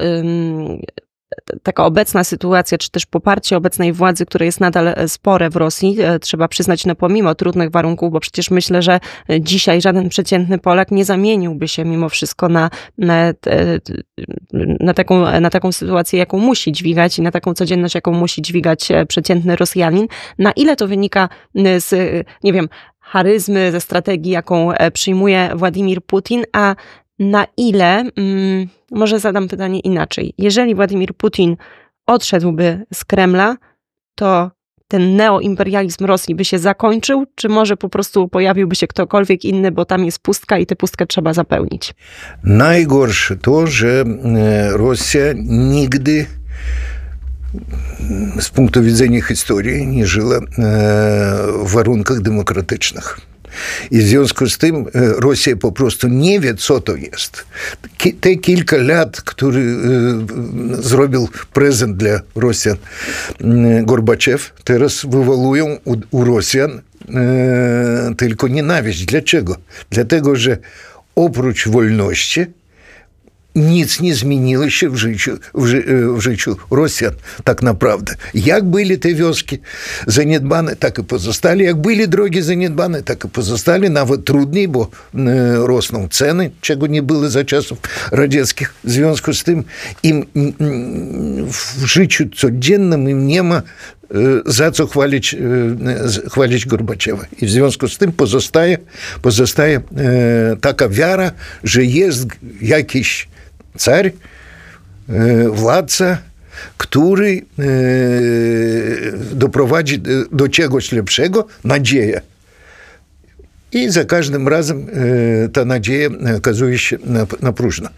taka 1.63 1.85
obecna 1.85 2.25
sytuacja, 2.25 2.79
czy 2.79 2.91
też 2.91 3.07
poparcie 3.07 3.57
obecnej 3.57 3.93
władzy, 3.93 4.27
które 4.27 4.47
jest 4.47 4.61
nadal 4.61 4.95
spore 5.07 5.51
w 5.51 5.57
Rosji, 5.57 5.97
trzeba 6.21 6.49
przyznać, 6.49 6.87
no 6.87 6.95
pomimo 6.95 7.35
trudnych 7.35 7.71
warunków, 7.71 8.13
bo 8.13 8.21
przecież 8.21 8.51
myślę, 8.51 8.83
że 8.83 9.01
dzisiaj 9.41 9.81
żaden 9.81 10.09
przeciętny 10.09 10.59
Polak 10.59 10.91
nie 10.91 11.05
zamieniłby 11.05 11.69
się 11.69 11.85
mimo 11.85 12.09
wszystko 12.09 12.49
na, 12.49 12.71
na, 12.99 13.33
na, 14.81 14.95
taką, 14.95 15.41
na 15.41 15.51
taką 15.51 15.73
sytuację, 15.73 16.19
jaką 16.19 16.39
musi 16.39 16.73
dźwigać 16.73 17.19
i 17.19 17.23
na 17.23 17.31
taką 17.31 17.55
codzienność, 17.55 17.95
jaką 17.95 18.13
musi 18.13 18.43
dźwigać 18.43 18.89
przeciętny 19.09 19.57
Rosjanin. 19.57 20.07
Na 20.39 20.53
ile 20.53 20.77
to 20.77 20.89
wynika 20.89 21.29
z, 21.79 21.91
nie 22.45 22.53
wiem, 22.53 22.69
charyzmy, 23.01 23.73
ze 23.73 23.81
strategii, 23.81 24.33
jaką 24.33 24.73
przyjmuje 24.93 25.51
Władimir 25.55 26.03
Putin, 26.03 26.45
a 26.53 26.75
na 27.31 27.47
ile, 27.57 28.05
mm, 28.17 28.69
może 28.91 29.21
zadam 29.21 29.49
pytanie 29.49 29.81
inaczej, 29.81 30.35
jeżeli 30.39 30.75
Władimir 30.75 31.15
Putin 31.15 31.57
odszedłby 32.07 32.85
z 32.95 33.05
Kremla, 33.05 33.57
to 34.15 34.51
ten 34.89 35.17
neoimperializm 35.17 36.05
Rosji 36.05 36.35
by 36.35 36.45
się 36.45 36.59
zakończył, 36.59 37.27
czy 37.35 37.49
może 37.49 37.77
po 37.77 37.89
prostu 37.89 38.29
pojawiłby 38.29 38.75
się 38.75 38.87
ktokolwiek 38.87 39.45
inny, 39.45 39.71
bo 39.71 39.85
tam 39.85 40.05
jest 40.05 40.19
pustka 40.19 40.59
i 40.59 40.67
tę 40.67 40.77
pustkę 40.77 41.07
trzeba 41.07 41.33
zapełnić? 41.33 41.95
Najgorsze 42.45 43.37
to, 43.37 43.67
że 43.67 44.05
Rosja 44.71 45.25
nigdy 45.45 46.27
z 48.41 48.51
punktu 48.51 48.83
widzenia 48.83 49.23
historii 49.23 49.87
nie 49.87 50.07
żyła 50.07 50.41
w 51.65 51.73
warunkach 51.73 52.21
demokratycznych. 52.21 53.21
I 53.91 53.99
w 53.99 54.03
związku 54.03 54.49
z 54.49 54.59
tym 54.59 54.85
Rosja 54.95 55.57
po 55.57 55.73
prostu 55.73 56.09
nie 56.09 56.41
wie, 56.41 56.55
co 56.55 56.81
to 56.81 56.97
jest. 56.97 57.45
Te 58.21 58.37
kilka 58.37 58.77
lat, 58.77 59.21
który 59.21 59.77
zrobił 60.73 61.29
prezent 61.53 61.97
dla 61.97 62.21
Rosjan 62.35 62.77
Gorbaczew, 63.83 64.53
teraz 64.65 65.07
wywołują 65.07 65.79
u, 65.85 65.97
u 66.11 66.25
Rosjan 66.25 66.81
tylko 68.17 68.49
nienawiść. 68.49 69.05
Dlaczego? 69.05 69.57
Dlatego, 69.91 70.37
że 70.37 70.59
oprócz 71.15 71.69
wolności 71.69 72.47
pozostali. 81.05 81.65
Jak 81.65 81.81
byli 81.81 82.09
drogi 82.09 82.43
zaniedbane, 82.43 83.03
tak 83.03 83.25
i 83.25 83.29
pozostali. 83.29 83.91
Nawet 83.91 84.25
trudniej, 84.25 84.69
bo 84.69 84.91
rosną 85.55 86.09
ceny, 86.09 86.51
czego 86.61 86.87
nie 86.87 87.03
było 87.03 87.31
za 87.31 87.45
czasów 87.45 87.79
radzieckich. 88.13 88.75
W 88.85 88.91
związku 88.91 89.35
z 89.35 89.45
tym 89.45 89.65
im 90.03 90.27
w 91.53 91.85
życiu 91.85 92.25
codziennym 92.37 93.09
im 93.11 93.27
nie 93.27 93.43
ma 93.43 93.63
za 94.47 94.71
co 94.71 94.87
chwalić, 94.87 95.37
chwalić 96.31 96.67
Gorbaczewa. 96.67 97.25
I 97.43 97.47
w 97.47 97.51
związku 97.51 97.89
z 97.89 97.99
tym 97.99 98.13
pozostaje, 98.13 98.79
pozostaje 99.23 99.81
taka 100.61 100.89
wiara, 100.89 101.33
że 101.65 101.85
jest 101.85 102.27
jakiś 102.63 103.29
car, 103.79 104.11
władca, 105.49 106.19
który 106.79 107.43
doprowadzi 109.33 110.03
do 110.33 110.49
czegoś 110.49 110.93
lepszego, 110.93 111.47
nadzieja. 111.65 112.21
I 113.73 113.91
za 113.91 114.05
każdym 114.05 114.49
razem 114.49 114.87
ta 115.53 115.65
nadzieja 115.65 116.09
okazuje 116.37 116.79
się 116.79 116.99
napróżna. 117.43 117.91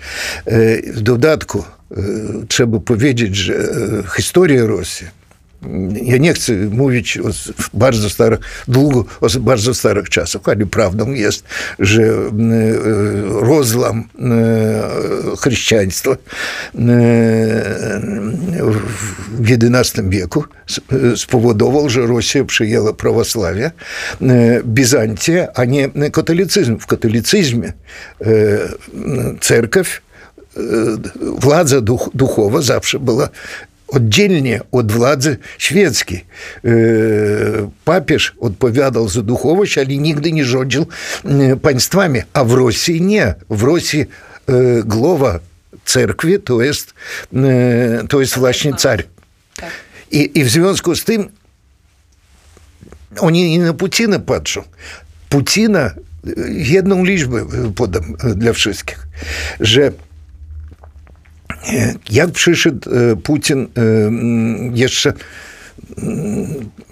W 0.87 1.01
dodatku 1.01 1.65
trzeba 2.49 2.81
powiedzieć, 2.81 3.37
że 3.37 3.55
historia 4.17 4.67
Rosji 4.67 5.07
ja 6.03 6.17
nie 6.17 6.35
chcę 6.35 6.53
mówić 6.53 7.19
o 7.19 7.31
bardzo 7.75 8.11
starych, 8.11 8.39
długo 8.69 9.05
o 9.21 9.27
bardzo 9.41 9.75
starych 9.75 10.09
czasach, 10.09 10.43
ale 10.45 10.67
prawdą 10.67 11.13
jest, 11.13 11.45
że 11.79 12.03
rozlam 13.29 14.09
chrześcijaństwa 15.41 16.17
w 19.31 19.51
XI 19.51 20.01
wieku 20.09 20.45
spowodował, 21.17 21.91
że 21.91 22.07
Rosja 22.07 22.45
przyjęła 22.45 22.93
prawosławie, 22.93 23.71
Bizancja, 24.65 25.49
a 25.55 25.65
nie 25.65 25.91
katolicyzm. 26.13 26.79
W 26.79 26.87
katolicyzmie 26.87 27.73
cerkiew, 29.41 30.01
władza 31.21 31.81
duchowa 32.15 32.63
zawsze 32.63 32.99
była 33.87 33.97
oddzielnie 33.97 34.61
od 34.73 34.93
władzy 34.93 35.37
świeckiej. 35.59 36.25
Papież 37.85 38.35
odpowiadał 38.41 39.09
za 39.09 39.23
duchowość, 39.23 39.79
ale 39.79 39.87
nigdy 39.87 40.33
nie 40.33 40.45
rządził 40.45 40.87
państwami, 41.63 42.21
a 42.33 42.45
w 42.45 42.53
Rosji 42.53 43.03
nie. 43.03 43.35
W 43.51 43.63
Rosji 43.63 44.05
głowa 44.85 45.39
cerkwi 45.85 46.41
to 46.41 46.63
jest, 46.63 46.95
to 48.09 48.21
jest 48.21 48.39
właśnie 48.39 48.75
car. 48.75 49.03
I, 50.11 50.31
I 50.35 50.45
w 50.45 50.49
związku 50.49 50.97
z 50.97 51.05
tym 51.05 51.29
oni 53.19 53.55
i 53.55 53.59
na 53.59 53.73
Putina 53.73 54.19
patrzą. 54.19 54.63
Putina, 55.29 55.95
jedną 56.49 57.05
liczbę 57.05 57.47
podam 57.75 58.15
dla 58.37 58.53
wszystkich, 58.53 59.07
że 59.61 59.93
jak 62.11 62.31
przyszedł 62.31 62.91
Putin 63.23 63.69
jeszcze 64.75 65.13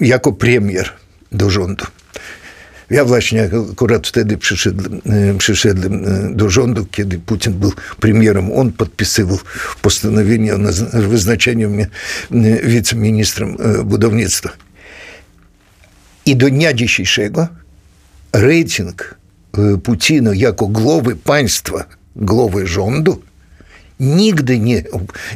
jako 0.00 0.32
premier 0.32 0.92
do 1.32 1.50
rządu. 1.50 1.84
Ja 2.90 3.04
właśnie 3.04 3.50
akurat 3.72 4.06
wtedy 4.06 4.38
przyszedłem, 4.38 5.00
przyszedłem 5.38 6.02
do 6.36 6.50
rządu, 6.50 6.86
kiedy 6.90 7.18
Putin 7.18 7.52
był 7.52 7.72
premierem. 8.00 8.52
On 8.52 8.72
podpisywał 8.72 9.38
postanowienie 9.82 10.54
o 10.54 10.58
wyznaczeniu 10.92 11.70
mnie 11.70 11.86
wiceministrem 12.62 13.56
budownictwa. 13.84 14.50
I 16.26 16.36
do 16.36 16.50
dnia 16.50 16.72
dzisiejszego 16.72 17.48
rating 18.32 19.14
Putina 19.82 20.30
jako 20.34 20.66
głowy 20.66 21.16
państwa, 21.16 21.84
głowy 22.16 22.66
rządu 22.66 23.22
nigdy 24.00 24.58
nie, 24.58 24.82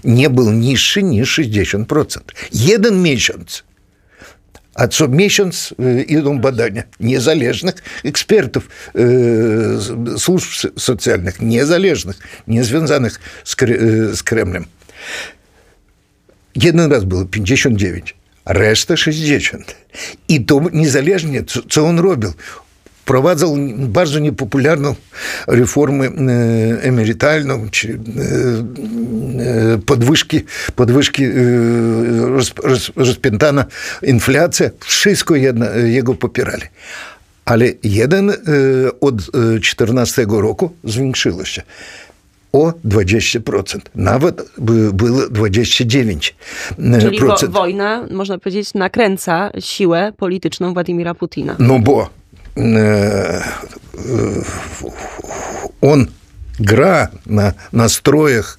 nie 0.05 0.31
był 0.31 0.53
niższy 0.53 1.03
niż 1.03 1.38
60%. 1.38 2.18
Jeden 2.53 3.03
miesiąc. 3.03 3.62
A 4.75 4.88
co 4.88 5.09
miesiąc 5.09 5.75
idą 6.07 6.38
badania 6.38 6.83
niezależnych 7.01 7.75
ekspertów 8.05 8.68
służb 10.18 10.71
socjalnych, 10.79 11.40
niezależnych, 11.40 12.18
niezwiązanych 12.49 13.21
z, 13.44 13.57
z 14.18 14.23
Kremlem. 14.23 14.64
Jeden 16.55 16.92
raz 16.92 17.05
było 17.05 17.25
59, 17.25 18.14
a 18.44 18.53
reszta 18.53 18.97
60. 18.97 19.77
I 20.29 20.44
to 20.44 20.61
niezależnie, 20.73 21.44
co, 21.44 21.62
co 21.62 21.87
on 21.87 21.99
robił 21.99 22.33
wprowadzał 23.09 23.57
bardzo 23.79 24.18
niepopularną 24.18 24.94
reformę 25.47 26.09
emerytalną, 26.81 27.68
czy 27.71 27.99
podwyżki, 29.87 30.40
podwyżki 30.77 31.25
roz, 32.21 32.53
roz, 32.64 32.90
rozpętana 32.97 33.64
inflacja, 34.03 34.71
wszystko 34.81 35.37
jedno, 35.37 35.71
jego 35.71 36.14
popierali. 36.14 36.62
Ale 37.44 37.66
jeden 37.83 38.31
od 39.01 39.16
2014 39.16 40.27
roku 40.29 40.71
zwiększyło 40.85 41.44
się 41.44 41.62
o 42.53 42.73
20%. 42.85 43.79
Nawet 43.94 44.42
było 44.92 45.18
29%. 45.18 46.33
Czyli 47.01 47.21
wo 47.21 47.37
wojna, 47.49 48.07
można 48.11 48.38
powiedzieć, 48.38 48.75
nakręca 48.75 49.51
siłę 49.61 50.12
polityczną 50.16 50.75
Władimira 50.75 51.14
Putina. 51.14 51.57
No 51.59 51.79
bo 51.79 52.17
он 55.81 56.07
gra 56.61 57.09
na 57.27 57.53
nastrojach 57.73 58.59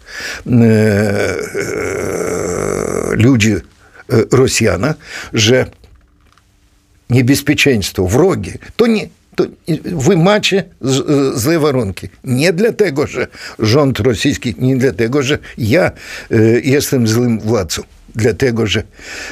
ludzi 3.11 3.55
Rosjana, 4.31 4.93
że 5.33 5.65
niebezpieczeństwo, 7.09 8.07
wrogi, 8.07 8.51
to 8.75 8.87
nie, 8.87 9.09
to 9.35 9.45
wy 9.83 10.17
macie 10.17 10.63
złe 11.35 11.59
warunki. 11.59 12.09
Nie 12.23 12.53
dlatego, 12.53 13.07
że 13.07 13.27
rząd 13.59 13.99
rosyjski, 13.99 14.55
nie 14.57 14.77
dlatego, 14.77 15.23
że 15.23 15.37
ja 15.57 15.91
jestem 16.63 17.07
złym 17.07 17.39
władcą. 17.39 17.83
Dlatego, 18.15 18.67
że 18.67 18.83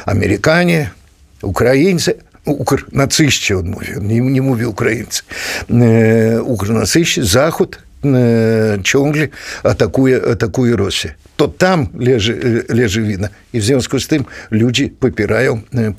Amerykanie, 0.05 0.89
Ukraińcy, 1.41 2.13
Ukr 2.47 2.85
nacyści 2.91 3.53
on 3.53 3.69
mówi, 3.69 3.87
nie, 4.01 4.21
nie 4.21 4.41
mówi 4.41 4.65
Ukraińcy. 4.65 5.21
E, 5.69 6.41
Ukr-nacyści, 6.41 7.23
Zachód 7.23 7.83
e, 8.05 8.09
ciągle 8.83 9.27
atakuje, 9.63 10.21
Rosję. 10.75 11.13
To 11.37 11.47
tam 11.47 11.87
leży, 11.99 12.63
leży 12.69 13.01
wina. 13.01 13.27
I 13.53 13.59
w 13.59 13.63
związku 13.63 13.99
z 13.99 14.07
tym 14.07 14.25
ludzie 14.51 14.89
popierają, 14.99 15.61
e, 15.75 15.91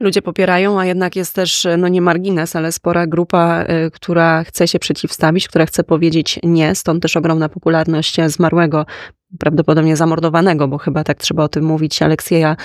ludzie 0.00 0.22
popierają, 0.22 0.80
a 0.80 0.86
jednak 0.86 1.16
jest 1.16 1.34
też, 1.34 1.66
no 1.78 1.88
nie 1.88 2.00
margines, 2.00 2.56
ale 2.56 2.72
spora 2.72 3.06
grupa, 3.06 3.64
e, 3.66 3.90
która 3.90 4.44
chce 4.44 4.68
się 4.68 4.78
przeciwstawić, 4.78 5.48
która 5.48 5.66
chce 5.66 5.84
powiedzieć 5.84 6.40
nie, 6.42 6.74
stąd 6.74 7.02
też 7.02 7.16
ogromna 7.16 7.48
popularność 7.48 8.16
zmarłego 8.26 8.86
prawdopodobnie 9.38 9.96
zamordowanego, 9.96 10.68
bo 10.68 10.78
chyba 10.78 11.04
tak 11.04 11.18
trzeba 11.18 11.44
o 11.44 11.48
tym 11.48 11.64
mówić, 11.64 12.02
Aleksieja 12.02 12.56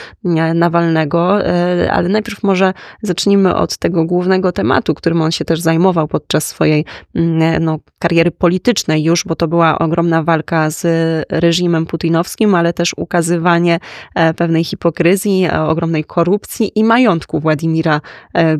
Nawalnego. 0.56 1.45
E, 1.45 1.91
ale 1.91 2.10
najpierw 2.10 2.43
może 2.43 2.73
zacznijmy 3.01 3.56
od 3.56 3.77
tego 3.77 4.06
głównego 4.06 4.51
tematu, 4.51 4.93
którym 4.93 5.21
on 5.21 5.32
się 5.32 5.45
też 5.45 5.62
zajmował 5.62 6.08
podczas 6.08 6.47
swojej 6.47 6.86
mm, 7.15 7.63
no, 7.63 7.80
kariery 7.99 8.32
politycznej 8.32 9.03
już, 9.03 9.23
bo 9.23 9.36
to 9.36 9.47
była 9.47 9.80
ogromna 9.80 10.23
walka 10.23 10.69
z 10.69 10.86
reżimem 11.32 11.86
putinowskim, 11.86 12.56
ale 12.56 12.73
też 12.73 12.93
ukazywanie 12.97 13.80
e, 14.15 14.34
pewnej 14.34 14.63
hipokryzji, 14.63 15.45
e, 15.45 15.62
ogromnej 15.62 16.03
korupcji 16.03 16.71
i 16.75 16.84
majątku 16.84 17.39
Władimira 17.39 18.01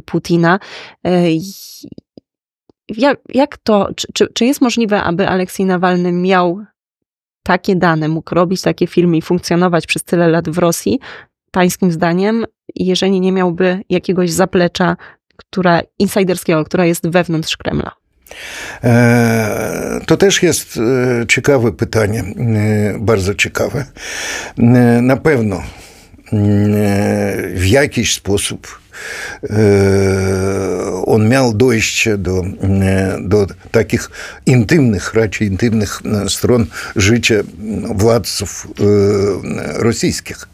Putina. 0.06 0.60
Jak, 2.98 3.20
jak 3.34 3.58
to, 3.58 3.90
czy, 4.14 4.28
czy 4.34 4.46
jest 4.46 4.62
możliwe, 4.62 5.04
aby 5.04 5.28
Aleksiej 5.28 5.66
Nawalny 5.66 6.12
miał 6.12 6.66
takie 7.48 7.76
dane, 7.76 8.08
mógł 8.08 8.36
robić 8.36 8.62
takie 8.62 8.88
filmy 8.88 9.18
i 9.18 9.22
funkcjonować 9.22 9.88
przez 9.88 10.04
tyle 10.04 10.28
lat 10.28 10.50
w 10.50 10.58
Rosji, 10.58 11.00
pańskim 11.52 11.92
zdaniem, 11.92 12.46
jeżeli 12.76 13.22
nie 13.22 13.32
miałby 13.32 13.82
jakiegoś 13.90 14.32
zaplecza, 14.32 14.98
która 15.38 15.82
insiderskiego, 16.00 16.66
która 16.66 16.86
jest 16.86 17.10
wewnątrz 17.10 17.58
Kremla? 17.58 17.92
To 20.08 20.18
też 20.18 20.44
jest 20.44 20.80
ciekawe 21.28 21.72
pytanie, 21.72 22.24
bardzo 23.00 23.36
ciekawe. 23.36 23.86
Na 25.02 25.18
pewno 25.18 25.64
miał 31.30 31.54
dojście 31.54 32.18
do, 32.18 32.44
do 33.22 33.48
takich 33.72 34.10
intymnych, 34.46 35.14
raczej 35.14 35.48
intymnych 35.48 36.02
stron 36.28 36.66
życia 36.96 37.36
władców 37.96 38.68
rosyjskich. 39.76 40.48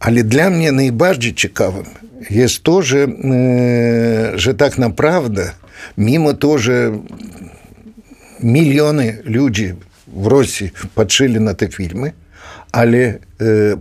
Ale 0.00 0.24
dla 0.24 0.50
mnie 0.50 0.72
najbardziej 0.72 1.34
ciekawym 1.34 1.84
jest 2.30 2.62
to, 2.62 2.82
że, 2.82 3.06
że 4.34 4.54
tak 4.54 4.78
naprawdę, 4.78 5.50
mimo 5.98 6.34
to, 6.34 6.58
że 6.58 6.98
miliony 8.40 9.18
ludzi 9.24 9.74
w 10.06 10.26
Rosji 10.26 10.70
patrzyli 10.94 11.40
na 11.40 11.54
te 11.54 11.68
filmy, 11.68 12.12
ale 12.72 13.18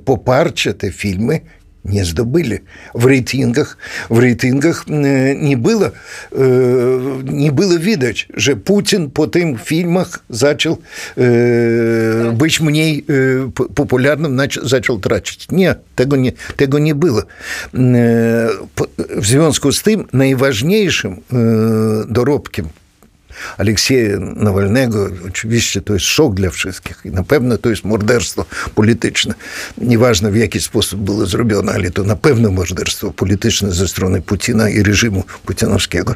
poparcie 0.06 0.74
te 0.74 0.92
filmy 0.92 1.40
nie 1.86 2.06
zdobyli. 2.06 2.58
W 2.96 3.06
rejtingach, 3.06 3.78
w 4.10 4.18
rejtingach 4.18 4.86
nie 5.42 5.58
było, 5.58 5.86
nie 7.24 7.52
było 7.52 7.80
widać, 7.80 8.28
że 8.34 8.56
Putin 8.56 9.10
po 9.10 9.28
tym 9.28 9.58
filmach 9.58 10.20
zaczął 10.30 10.78
być 12.34 12.62
mniej 12.62 13.06
popularnym, 13.76 14.40
zaczął 14.64 15.00
tracić. 15.00 15.48
Nie, 15.52 15.76
tego 15.96 16.16
nie, 16.16 16.32
tego 16.56 16.80
nie 16.80 16.96
było. 16.96 17.22
W 19.18 19.26
związku 19.26 19.72
z 19.72 19.84
tym 19.84 20.06
najważniejszym 20.14 21.16
dorobkiem 22.08 22.68
Aleksieja 23.58 24.18
Nawalnego, 24.20 25.10
oczywiście 25.28 25.82
to 25.82 25.94
jest 25.94 26.06
szok 26.06 26.34
dla 26.34 26.50
wszystkich 26.50 27.02
i 27.06 27.12
na 27.12 27.24
pewno 27.24 27.58
to 27.58 27.70
jest 27.70 27.84
morderstwo 27.84 28.46
polityczne. 28.76 29.34
Nieważne 29.78 30.32
w 30.32 30.36
jaki 30.36 30.62
sposób 30.62 31.00
było 31.00 31.26
zrobione, 31.26 31.72
ale 31.72 31.92
to 31.92 32.04
na 32.04 32.16
pewno 32.16 32.52
morderstwo 32.52 33.12
polityczne 33.12 33.72
ze 33.72 33.88
strony 33.88 34.22
Putina 34.22 34.70
i 34.70 34.84
reżimu 34.84 35.24
putinowskiego. 35.46 36.16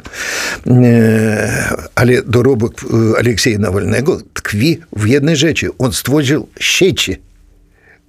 Ale 1.94 2.22
dorobek 2.22 2.72
Aleksieja 3.18 3.58
Nawalnego 3.58 4.18
tkwi 4.32 4.80
w 4.96 5.06
jednej 5.06 5.36
rzeczy. 5.36 5.68
On 5.78 5.92
stworzył 5.92 6.48
sieci 6.60 7.16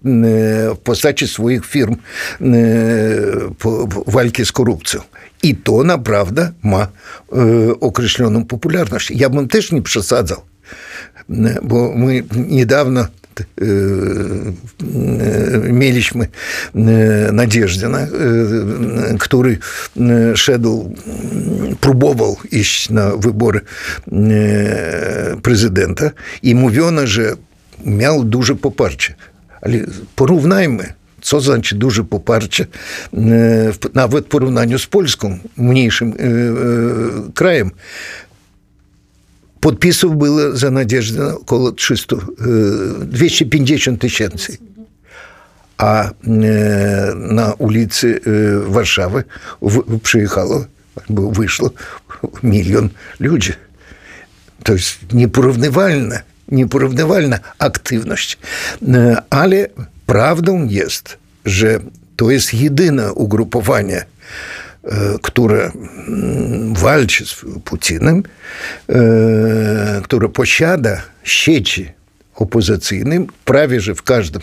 w 0.03 0.77
postaci 0.83 1.27
swoich 1.27 1.65
firm 1.65 1.95
walki 4.07 4.45
z 4.45 4.51
korupcją. 4.51 5.01
I 5.43 5.55
to 5.55 5.83
naprawdę 5.83 6.51
ma 6.63 6.83
y, 6.83 7.79
określoną 7.79 8.45
popularność. 8.45 9.11
Ja 9.11 9.29
bym 9.29 9.47
też 9.47 9.71
nie 9.71 9.81
przesadzał, 9.81 10.41
bo 11.63 11.93
my 11.95 12.23
niedawno 12.47 13.01
e, 13.01 13.05
e, 15.65 15.73
mieliśmy 15.73 16.27
Nadzieżdina, 17.33 18.07
który 19.19 19.57
szedł, 20.35 20.93
próbował 21.79 22.37
iść 22.51 22.89
na 22.89 23.17
wybory 23.17 23.61
prezydenta 25.41 26.11
i 26.43 26.55
mówiono, 26.55 27.07
że 27.07 27.35
miał 27.85 28.23
duże 28.23 28.55
poparcie. 28.55 29.13
Ale 29.61 29.79
porównajmy 30.15 30.93
Це 31.23 31.39
значить 31.39 31.77
дуже, 31.77 32.03
по-перше, 32.03 32.67
е, 33.13 33.73
навіть 33.93 34.13
в 34.13 34.23
порівнянні 34.23 34.77
з 34.77 34.85
польським 34.85 35.39
мнішим 35.57 36.15
е, 36.19 36.27
е, 36.27 36.85
краєм. 37.33 37.71
Подписів 39.59 40.13
було 40.13 40.55
за 40.55 40.71
Надежда 40.71 41.33
около 41.33 41.71
300, 41.71 42.15
250 43.01 43.99
тисяч. 43.99 44.59
А 45.77 46.09
на 47.15 47.53
вулиці 47.59 48.19
Варшави 48.67 49.23
приїхало 50.01 50.65
вийшло 51.09 51.71
мільйон 52.41 52.89
людей. 53.21 53.55
Тобто 54.63 54.83
непорівнивальне 55.11 56.23
nieporównywalna 56.51 57.39
aktywność. 57.59 58.37
Ale 59.29 59.67
prawdą 60.05 60.67
jest, 60.67 61.17
że 61.45 61.79
to 62.15 62.31
jest 62.31 62.53
jedyne 62.53 63.13
ugrupowanie, 63.13 64.05
które 65.21 65.71
walczy 66.73 67.25
z 67.25 67.35
Putinem, 67.63 68.23
które 70.03 70.29
posiada 70.29 71.01
sieci 71.23 71.89
opozycyjnym 72.35 73.27
prawie 73.45 73.81
że 73.81 73.95
w 73.95 74.03
każdym 74.03 74.41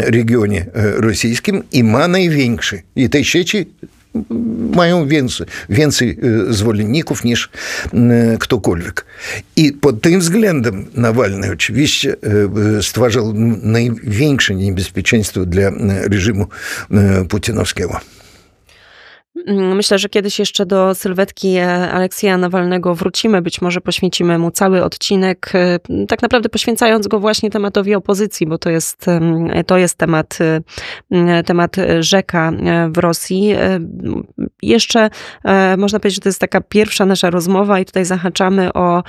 regionie 0.00 0.66
rosyjskim 0.74 1.62
i 1.72 1.84
ma 1.84 2.08
największy. 2.08 2.82
I 2.96 3.10
tej 3.10 3.24
sieci 3.24 3.66
zwolenników 6.50 7.24
niż 7.24 7.50
ktokolwiek. 8.38 9.04
I 9.56 9.72
pod 9.72 10.00
tym 10.00 10.20
względem 10.20 10.86
Nawalny 10.94 11.50
oczywiście 11.52 12.16
stwarzał 12.82 13.32
największe 13.62 14.54
niebezpieczeństwo 14.54 15.46
dla 15.46 15.70
reżimu 16.10 16.46
putinowskiego. 17.28 18.00
Myślę, 19.46 19.98
że 19.98 20.08
kiedyś 20.08 20.38
jeszcze 20.38 20.66
do 20.66 20.94
sylwetki 20.94 21.58
Aleksja 21.92 22.36
Nawalnego 22.36 22.94
wrócimy. 22.94 23.42
Być 23.42 23.60
może 23.60 23.80
poświęcimy 23.80 24.38
mu 24.38 24.50
cały 24.50 24.84
odcinek, 24.84 25.52
tak 26.08 26.22
naprawdę 26.22 26.48
poświęcając 26.48 27.08
go 27.08 27.20
właśnie 27.20 27.50
tematowi 27.50 27.94
opozycji, 27.94 28.46
bo 28.46 28.58
to 28.58 28.70
jest, 28.70 29.06
to 29.66 29.78
jest 29.78 29.98
temat, 29.98 30.38
temat 31.46 31.76
rzeka 32.00 32.52
w 32.90 32.98
Rosji. 32.98 33.54
Jeszcze 34.62 35.10
można 35.78 36.00
powiedzieć, 36.00 36.14
że 36.14 36.20
to 36.20 36.28
jest 36.28 36.40
taka 36.40 36.60
pierwsza 36.60 37.06
nasza 37.06 37.30
rozmowa 37.30 37.80
i 37.80 37.84
tutaj 37.84 38.04
zahaczamy 38.04 38.72
o 38.72 39.02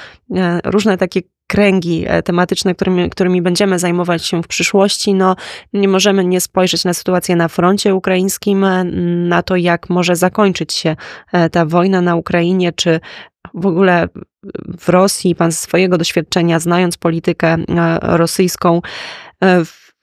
różne 0.65 0.98
takie 0.98 1.22
kręgi 1.53 2.05
e, 2.07 2.23
tematyczne, 2.23 2.75
którymi, 2.75 3.09
którymi 3.09 3.41
będziemy 3.41 3.79
zajmować 3.79 4.25
się 4.25 4.43
w 4.43 4.47
przyszłości, 4.47 5.13
no 5.13 5.35
nie 5.73 5.87
możemy 5.87 6.25
nie 6.25 6.41
spojrzeć 6.41 6.85
na 6.85 6.93
sytuację 6.93 7.35
na 7.35 7.47
froncie 7.47 7.95
ukraińskim, 7.95 8.63
e, 8.63 8.83
na 9.27 9.43
to, 9.43 9.55
jak 9.55 9.89
może 9.89 10.15
zakończyć 10.15 10.73
się 10.73 10.95
e, 11.31 11.49
ta 11.49 11.65
wojna 11.65 12.01
na 12.01 12.15
Ukrainie, 12.15 12.73
czy 12.73 12.99
w 13.53 13.65
ogóle 13.65 14.07
w 14.79 14.89
Rosji, 14.89 15.35
pan 15.35 15.51
z 15.51 15.59
swojego 15.59 15.97
doświadczenia, 15.97 16.59
znając 16.59 16.97
politykę 16.97 17.57
rosyjską, 18.01 18.81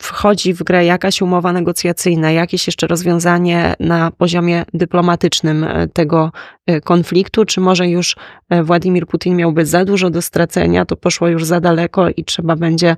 wchodzi 0.03 0.55
w 0.55 0.63
grę 0.63 0.85
jakaś 0.85 1.23
umowa 1.23 1.53
negocjacyjna, 1.53 2.31
jakieś 2.31 2.67
jeszcze 2.67 2.87
rozwiązanie 2.87 3.75
na 3.81 4.11
poziomie 4.11 4.65
dyplomatycznym 4.75 5.65
e, 5.65 5.89
tego 5.89 6.33
e, 6.67 6.81
konfliktu, 6.81 7.45
czy 7.45 7.61
może 7.61 7.89
już 7.89 8.17
e, 8.51 8.63
Władimir 8.63 9.07
Putin 9.07 9.37
miałby 9.37 9.67
za 9.67 9.85
dużo 9.85 10.11
do 10.11 10.23
stracenia, 10.23 10.85
to 10.85 10.97
poszło 10.97 11.29
już 11.29 11.45
za 11.45 11.61
daleko 11.61 12.09
i 12.09 12.25
trzeba 12.25 12.57
będzie 12.57 12.97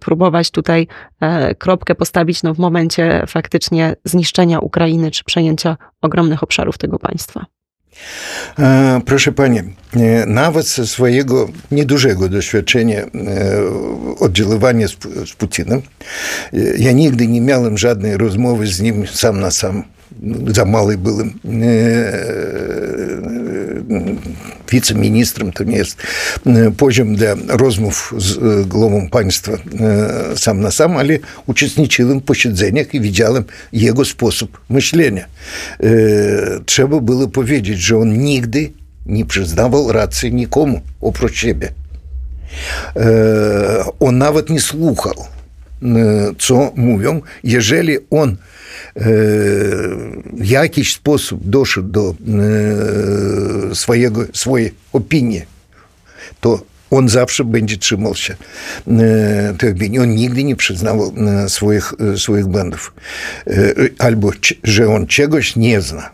próbować 0.00 0.50
tutaj 0.50 0.86
kropkę 1.58 1.94
postawić 1.94 2.42
no, 2.42 2.54
w 2.54 2.58
momencie 2.58 3.24
faktycznie 3.26 3.96
zniszczenia 4.04 4.58
Ukrainy 4.58 5.10
czy 5.10 5.24
przejęcia 5.24 5.76
ogromnych 6.02 6.42
obszarów 6.42 6.78
tego 6.78 6.98
państwa. 6.98 7.46
Proszę 9.06 9.32
Pani, 9.32 9.60
nawet 10.26 10.66
ze 10.66 10.86
swojego 10.86 11.48
niedużego 11.70 12.28
doświadczenia 12.28 13.02
oddziaływania 14.20 14.88
z, 14.88 14.96
z 15.30 15.32
Putinem, 15.32 15.82
ja 16.78 16.92
nigdy 16.92 17.26
nie 17.28 17.40
miałem 17.40 17.78
żadnej 17.78 18.16
rozmowy 18.16 18.66
z 18.66 18.80
nim 18.80 19.06
sam 19.06 19.40
na 19.40 19.50
sam. 19.50 19.84
Za 20.54 20.64
mały 20.64 20.98
byłem 20.98 21.32
wiceministrem, 24.72 25.52
to 25.52 25.64
nie 25.64 25.76
jest 25.76 25.96
poziom 26.76 27.16
dla 27.16 27.34
rozmów 27.48 28.14
z 28.18 28.66
głową 28.66 29.08
państwa 29.08 29.52
sam 30.36 30.60
na 30.60 30.70
sam, 30.70 30.96
ale 30.96 31.18
uczestniczyłem 31.46 32.20
w 32.20 32.24
posiedzeniach 32.24 32.94
i 32.94 33.00
widziałem 33.00 33.44
jego 33.72 34.04
sposób 34.04 34.60
myślenia. 34.70 35.26
Trzeba 36.66 37.00
było 37.00 37.28
powiedzieć, 37.28 37.78
że 37.80 37.98
on 37.98 38.18
nigdy 38.18 38.70
nie 39.06 39.26
przyznawał 39.26 39.92
racji 39.92 40.34
nikomu 40.34 40.80
oprócz 41.00 41.34
siebie. 41.34 41.72
On 44.00 44.18
nawet 44.18 44.50
nie 44.50 44.60
słuchał, 44.60 45.14
co 46.38 46.72
mówią. 46.76 47.20
Jeżeli 47.44 47.98
on 48.10 48.36
w 50.32 50.44
jakiś 50.44 50.94
sposób 50.94 51.40
doszedł 51.44 51.88
do 51.88 52.14
swojego, 53.74 54.24
swojej 54.32 54.74
opinii, 54.92 55.42
to 56.40 56.62
on 56.90 57.08
zawsze 57.08 57.44
będzie 57.44 57.76
trzymał 57.76 58.14
się 58.14 58.36
tej 59.58 59.70
opinii. 59.70 59.98
On 59.98 60.14
nigdy 60.14 60.44
nie 60.44 60.56
przyznawał 60.56 61.14
swoich, 61.48 61.94
swoich 62.16 62.46
błędów. 62.46 62.94
Albo, 63.98 64.30
że 64.64 64.88
on 64.88 65.06
czegoś 65.06 65.56
nie 65.56 65.80
zna. 65.80 66.10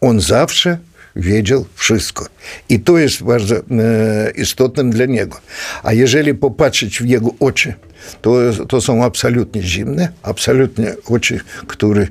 On 0.00 0.20
zawsze 0.20 0.78
wiedział 1.17 1.65
wszystko. 1.75 2.25
I 2.69 2.79
to 2.79 2.97
jest 2.97 3.23
bardzo 3.23 3.55
e, 3.55 3.61
istotnym 4.35 4.91
dla 4.91 5.05
niego. 5.05 5.37
A 5.83 5.93
jeżeli 5.93 6.33
popatrzeć 6.33 6.99
w 7.01 7.05
jego 7.05 7.29
oczy, 7.39 7.73
to, 8.21 8.37
to 8.67 8.81
są 8.81 9.03
absolutnie 9.03 9.63
zimne, 9.63 10.09
absolutnie 10.23 10.95
oczy, 11.05 11.39
które 11.67 12.01
e, 12.01 12.07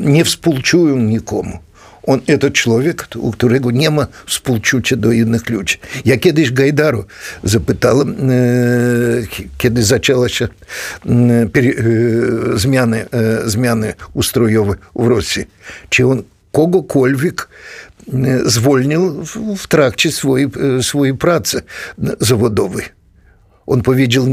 nie 0.00 0.24
współczują 0.24 0.96
nikomu. 0.96 1.58
On 2.06 2.20
это 2.26 2.50
człowiek, 2.50 3.08
у 3.16 3.30
którego 3.30 3.70
nie 3.70 3.90
ma 3.90 4.06
współczucia 4.26 4.96
do 4.96 5.12
innych 5.12 5.50
ludzi. 5.50 5.78
Ja 6.04 6.16
kiedyś 6.16 6.50
Gajdaru 6.50 7.04
zapytałem, 7.44 8.16
kiedy 9.58 9.82
zaczęła 9.82 10.28
się 10.28 10.48
zmiany, 12.54 13.06
zmiany 13.44 13.94
ustrojowe 14.14 14.74
w 14.96 15.06
Rosji, 15.06 15.44
czy 15.88 16.06
on 16.06 16.22
kogokolwiek 16.52 17.48
zwolnił 18.45 19.25
w 19.57 19.67
trakcie 19.67 20.11
swojej, 20.11 20.47
swojej 20.81 21.17
pracy 21.17 21.61
zawodowej. 22.19 22.85
On 23.67 23.81
powiedział, 23.81 24.25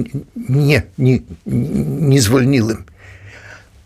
nie, 0.48 0.82
nie, 0.98 1.18
nie 1.86 2.22
zwolniłem. 2.22 2.84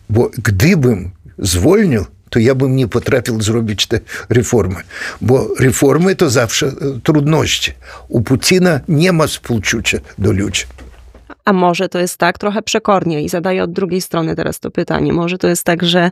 Bo 0.09 0.29
gdybym 0.43 1.11
zwolnił, 1.39 2.05
to 2.29 2.39
ja 2.39 2.55
bym 2.55 2.75
nie 2.75 2.87
potrafił 2.87 3.41
zrobić 3.41 3.87
te 3.87 3.99
reformy. 4.29 4.75
Bo 5.21 5.49
reformy 5.59 6.15
to 6.15 6.29
zawsze 6.29 6.71
trudności. 7.03 7.71
U 8.07 8.21
Putina 8.21 8.79
nie 8.87 9.13
ma 9.13 9.27
współczucia 9.27 9.99
do 10.17 10.31
ludzi. 10.31 10.63
A 11.45 11.53
może 11.53 11.89
to 11.89 11.99
jest 11.99 12.17
tak 12.17 12.37
trochę 12.37 12.61
przekornie 12.61 13.23
i 13.23 13.29
zadaję 13.29 13.63
od 13.63 13.71
drugiej 13.71 14.01
strony 14.01 14.35
teraz 14.35 14.59
to 14.59 14.71
pytanie. 14.71 15.13
Może 15.13 15.37
to 15.37 15.47
jest 15.47 15.63
tak, 15.63 15.83
że 15.83 16.11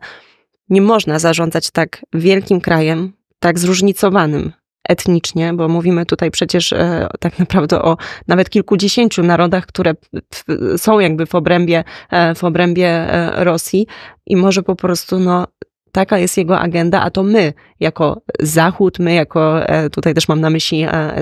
nie 0.70 0.82
można 0.82 1.20
zarządzać 1.20 1.72
tak 1.72 2.06
wielkim 2.14 2.62
krajem, 2.62 3.14
tak 3.46 3.60
zróżnicowanym 3.60 4.52
etnicznie, 4.90 5.54
bo 5.54 5.68
mówimy 5.68 6.06
tutaj 6.06 6.32
przecież 6.32 6.74
e, 6.74 7.08
tak 7.20 7.40
naprawdę 7.40 7.82
o 7.82 7.98
nawet 8.28 8.50
kilkudziesięciu 8.50 9.24
narodach, 9.24 9.66
które 9.66 9.94
są 10.78 11.00
jakby 11.00 11.26
w 11.26 11.36
obrębie, 11.36 11.84
e, 12.10 12.36
w 12.36 12.44
obrębie 12.44 12.88
e, 12.88 13.44
Rosji. 13.44 13.88
I 14.26 14.36
może 14.36 14.64
po 14.64 14.76
prostu 14.76 15.20
no, 15.20 15.48
taka 15.96 16.18
jest 16.18 16.38
jego 16.38 16.60
agenda, 16.60 17.02
a 17.02 17.10
to 17.10 17.24
my, 17.24 17.54
jako 17.80 18.22
Zachód, 18.40 19.00
my 19.00 19.14
jako, 19.14 19.70
e, 19.70 19.90
tutaj 19.90 20.14
też 20.14 20.28
mam 20.28 20.42
na 20.42 20.50
myśli 20.50 20.84
e, 20.84 21.16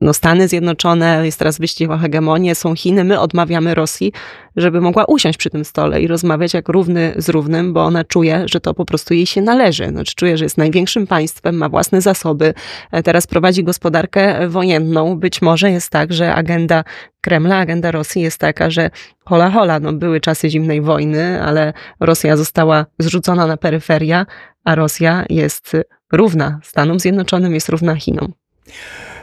no 0.00 0.14
Stany 0.14 0.48
Zjednoczone, 0.48 1.20
jest 1.24 1.38
teraz 1.38 1.58
wyścig 1.58 1.90
o 1.90 1.98
hegemonię, 1.98 2.54
są 2.54 2.74
Chiny, 2.74 3.04
my 3.04 3.20
odmawiamy 3.20 3.74
Rosji, 3.74 4.12
żeby 4.56 4.80
mogła 4.80 5.04
usiąść 5.04 5.38
przy 5.38 5.50
tym 5.50 5.64
stole 5.64 6.02
i 6.02 6.06
rozmawiać 6.06 6.54
jak 6.54 6.68
równy 6.68 7.12
z 7.16 7.28
równym, 7.28 7.72
bo 7.72 7.84
ona 7.84 8.04
czuje, 8.04 8.42
że 8.46 8.60
to 8.60 8.74
po 8.74 8.84
prostu 8.84 9.14
jej 9.14 9.26
się 9.26 9.42
należy. 9.42 9.88
Znaczy 9.88 10.14
czuje, 10.14 10.36
że 10.38 10.44
jest 10.44 10.58
największym 10.58 11.06
państwem, 11.06 11.56
ma 11.56 11.68
własne 11.68 12.00
zasoby, 12.00 12.54
e, 12.92 13.02
teraz 13.02 13.26
prowadzi 13.26 13.64
gospodarkę 13.64 14.48
wojenną. 14.48 15.16
Być 15.16 15.42
może 15.42 15.70
jest 15.70 15.90
tak, 15.90 16.12
że 16.12 16.34
agenda 16.34 16.84
Kremla, 17.20 17.56
agenda 17.56 17.90
Rosji 17.90 18.22
jest 18.22 18.38
taka, 18.38 18.70
że 18.70 18.90
hola 19.24 19.50
hola, 19.50 19.80
no 19.80 19.92
były 19.92 20.20
czasy 20.20 20.50
zimnej 20.50 20.80
wojny, 20.80 21.42
ale 21.42 21.72
Rosja 22.00 22.36
została 22.36 22.86
zrzucona 22.98 23.46
na 23.46 23.56
peryferia, 23.56 24.26
a 24.64 24.74
Rosja 24.74 25.24
jest 25.28 25.76
równa 26.12 26.60
Stanom 26.64 27.00
Zjednoczonym, 27.00 27.54
jest 27.54 27.68
równa 27.68 27.96
Chinom. 27.96 28.32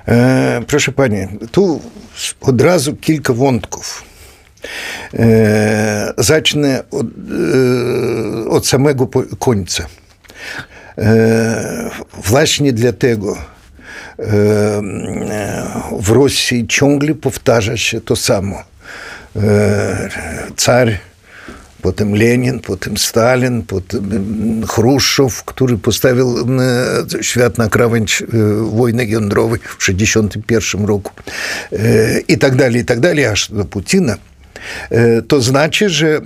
E, 0.08 0.62
proszę 0.68 0.92
Pani, 0.92 1.28
tu 1.52 1.82
od 2.42 2.62
razu 2.62 2.96
kilka 2.96 3.34
wątków. 3.34 4.04
E, 5.14 6.14
zacznę 6.18 6.84
od, 6.92 7.08
e, 8.46 8.50
od 8.50 8.68
samego 8.68 9.08
końca. 9.40 9.86
E, 10.98 11.90
właśnie 12.14 12.74
dlatego 12.74 13.38
e, 14.20 14.26
w 16.00 16.10
Rosji 16.10 16.68
ciągle 16.68 17.16
powtarza 17.16 17.78
się 17.78 18.02
to 18.02 18.16
samo. 18.16 18.64
E, 19.36 20.10
car 20.58 20.98
potem 21.82 22.16
Lenin, 22.16 22.60
potem 22.60 22.98
Stalin, 22.98 23.64
potem 23.64 24.12
Chruszczow, 24.68 25.44
który 25.44 25.78
postawił 25.78 26.36
świat 27.22 27.58
na 27.58 27.70
krawędź 27.70 28.24
wojny 28.62 29.06
jądrowej 29.06 29.60
w 29.60 29.86
1961 29.86 30.86
roku 30.86 31.12
i 32.28 32.38
tak 32.38 32.56
dalej, 32.56 32.82
i 32.82 32.86
tak 32.86 33.00
dalej, 33.00 33.26
aż 33.26 33.52
do 33.52 33.66
Putina. 33.66 34.18
To 35.28 35.42
znaczy, 35.42 35.90
że 35.90 36.22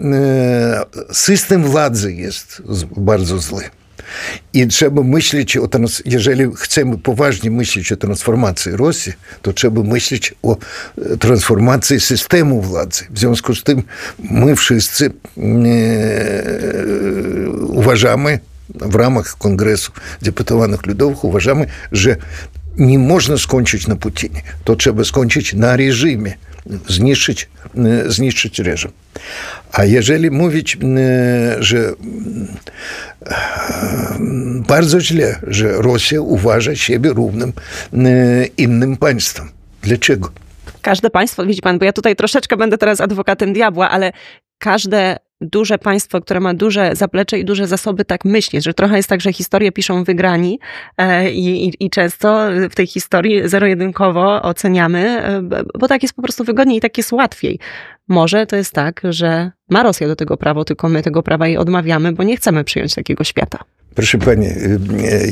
system 1.11 1.63
władzy 1.63 2.13
jest 2.13 2.61
bardzo 2.97 3.37
zły. 3.37 3.63
I 4.53 4.67
trzeba 4.67 5.03
myśleć 5.03 5.57
o 5.57 5.67
trans... 5.67 6.01
jeżeli 6.05 6.45
chcemy 6.55 6.97
poważnie 6.97 7.51
myśleć 7.51 7.91
o 7.91 7.97
transformacji 7.97 8.71
Rosji, 8.71 9.13
to 9.41 9.53
trzeba 9.53 9.83
myśleć 9.83 10.33
o 10.43 10.57
transformacji 11.19 11.99
systemu 11.99 12.61
władzy. 12.61 13.03
W 13.09 13.19
związku 13.19 13.55
z 13.55 13.63
tym 13.63 13.83
my 14.17 14.55
wszyscy 14.55 15.11
uważamy, 17.59 18.39
w 18.69 18.95
ramach 18.95 19.37
Kongresu 19.37 19.91
Deputowanych 20.21 20.85
Ludowych 20.85 21.23
uważamy, 21.23 21.65
że 21.91 22.15
nie 22.77 22.99
można 22.99 23.37
skończyć 23.37 23.87
na 23.87 23.95
Putinie. 23.95 24.41
To 24.63 24.75
trzeba 24.75 25.03
skończyć 25.03 25.53
na 25.53 25.75
reżimie 25.75 26.37
zniszczyć, 26.87 27.49
zniszczyć 28.07 28.59
reżim. 28.59 28.91
A 29.71 29.85
jeżeli 29.85 30.31
mówić, 30.31 30.77
że 31.59 31.93
bardzo 34.67 35.01
źle, 35.01 35.39
że 35.47 35.71
Rosja 35.71 36.21
uważa 36.21 36.75
siebie 36.75 37.09
równym 37.13 37.53
innym 38.57 38.97
państwem. 38.97 39.49
Dlaczego? 39.81 40.31
Każde 40.81 41.09
państwo, 41.09 41.45
widzi 41.45 41.61
pan, 41.61 41.79
bo 41.79 41.85
ja 41.85 41.93
tutaj 41.93 42.15
troszeczkę 42.15 42.57
będę 42.57 42.77
teraz 42.77 43.01
adwokatem 43.01 43.53
diabła, 43.53 43.89
ale 43.89 44.11
każde 44.57 45.17
duże 45.41 45.77
państwo, 45.77 46.21
które 46.21 46.39
ma 46.39 46.53
duże 46.53 46.95
zaplecze 46.95 47.39
i 47.39 47.45
duże 47.45 47.67
zasoby, 47.67 48.05
tak 48.05 48.25
myśli, 48.25 48.61
że 48.61 48.73
trochę 48.73 48.97
jest 48.97 49.09
tak, 49.09 49.21
że 49.21 49.33
historię 49.33 49.71
piszą 49.71 50.03
wygrani 50.03 50.59
e, 50.97 51.31
i, 51.31 51.67
i, 51.67 51.85
i 51.85 51.89
często 51.89 52.47
w 52.71 52.75
tej 52.75 52.87
historii 52.87 53.41
zero-jedynkowo 53.45 54.41
oceniamy, 54.41 55.23
e, 55.23 55.41
bo 55.79 55.87
tak 55.87 56.03
jest 56.03 56.15
po 56.15 56.21
prostu 56.21 56.43
wygodniej 56.43 56.77
i 56.77 56.81
tak 56.81 56.97
jest 56.97 57.11
łatwiej. 57.11 57.59
Może 58.07 58.45
to 58.45 58.55
jest 58.55 58.73
tak, 58.73 59.01
że 59.09 59.51
ma 59.69 59.83
Rosja 59.83 60.07
do 60.07 60.15
tego 60.15 60.37
prawo, 60.37 60.65
tylko 60.65 60.89
my 60.89 61.03
tego 61.03 61.23
prawa 61.23 61.47
jej 61.47 61.57
odmawiamy, 61.57 62.11
bo 62.11 62.23
nie 62.23 62.37
chcemy 62.37 62.63
przyjąć 62.63 62.95
takiego 62.95 63.23
świata. 63.23 63.59
Proszę 63.95 64.17
Pani, 64.17 64.47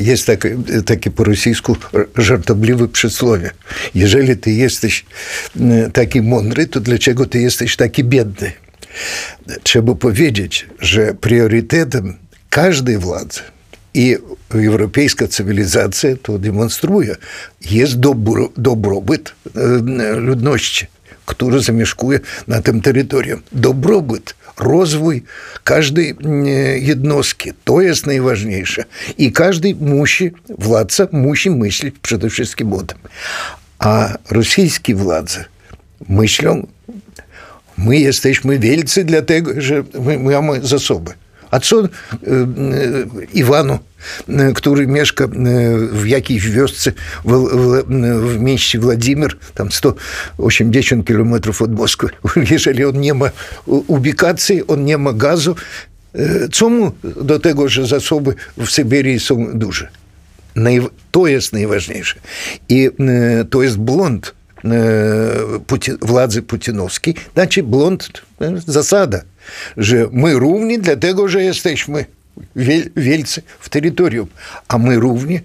jest 0.00 0.26
takie, 0.26 0.58
takie 0.86 1.10
po 1.10 1.24
rosyjsku 1.24 1.76
żartobliwe 2.16 2.88
przysłowie. 2.88 3.50
Jeżeli 3.94 4.36
ty 4.36 4.50
jesteś 4.50 5.04
taki 5.92 6.22
mądry, 6.22 6.66
to 6.66 6.80
dlaczego 6.80 7.26
ty 7.26 7.38
jesteś 7.38 7.76
taki 7.76 8.04
biedny? 8.04 8.52
Trzeba 9.62 9.94
powiedzieć, 9.94 10.66
że 10.80 11.14
priorytetem 11.14 12.16
każdej 12.50 12.98
władzy 12.98 13.40
i 13.94 14.16
europejska 14.50 15.28
cywilizacja 15.28 16.10
to 16.22 16.38
demonstruje, 16.38 17.16
jest 17.70 17.98
dobro, 17.98 18.48
dobrobyt 18.56 19.34
ludności, 20.16 20.86
która 21.26 21.58
zamieszkuje 21.58 22.20
na 22.48 22.62
tym 22.62 22.80
terytorium. 22.80 23.42
Dobrobyt, 23.52 24.34
rozwój 24.58 25.22
każdej 25.64 26.16
jednostki, 26.80 27.50
to 27.64 27.80
jest 27.80 28.06
najważniejsze. 28.06 28.84
I 29.18 29.32
każdy 29.32 29.74
musi, 29.74 30.30
władca 30.58 31.08
musi 31.12 31.50
myśleć 31.50 31.94
przede 32.02 32.30
wszystkim 32.30 32.72
o 32.72 32.82
tym. 32.82 32.98
A 33.78 34.14
rosyjskie 34.30 34.94
władze 34.94 35.44
myślą 36.08 36.66
My 37.78 37.98
jesteśmy 37.98 38.58
wielcy 38.58 39.04
dlatego, 39.04 39.50
że 39.56 39.84
my 40.00 40.18
mamy 40.18 40.66
zasoby. 40.66 41.12
A 41.50 41.60
co 41.60 41.82
Iwanu, 43.34 43.78
który 44.54 44.86
mieszka 44.86 45.28
w 45.92 46.06
jakiejś 46.06 46.50
wiosce 46.50 46.92
w, 47.24 47.32
w, 47.32 47.84
w 48.34 48.40
mieście 48.40 48.78
Władimir, 48.78 49.36
tam 49.54 49.72
180 49.72 51.06
kilometrów 51.06 51.62
od 51.62 51.72
Moskwy, 51.72 52.08
jeżeli 52.50 52.84
on 52.84 53.00
nie 53.00 53.14
ma 53.14 53.30
ubikacji, 53.66 54.66
on 54.66 54.84
nie 54.84 54.98
ma 54.98 55.12
gazu, 55.12 55.54
co 56.52 56.68
mu 56.68 56.92
do 57.22 57.38
tego, 57.38 57.68
że 57.68 57.86
zasoby 57.86 58.34
w 58.58 58.66
Syberii 58.66 59.20
są 59.20 59.58
duże? 59.58 59.88
To 61.10 61.26
jest 61.26 61.52
najważniejsze. 61.52 62.14
I 62.68 62.90
to 63.50 63.62
jest 63.62 63.76
błąd 63.76 64.34
władzy 66.00 66.42
putinowskiej, 66.42 67.14
znaczy 67.34 67.62
błąd, 67.62 68.08
zasada, 68.66 69.22
że 69.76 70.08
my 70.12 70.34
równi 70.34 70.78
dlatego, 70.78 71.28
że 71.28 71.42
jesteśmy 71.42 72.04
wielcy 72.96 73.42
w 73.60 73.68
terytorium, 73.68 74.26
a 74.68 74.78
my 74.78 74.96
równi 74.96 75.40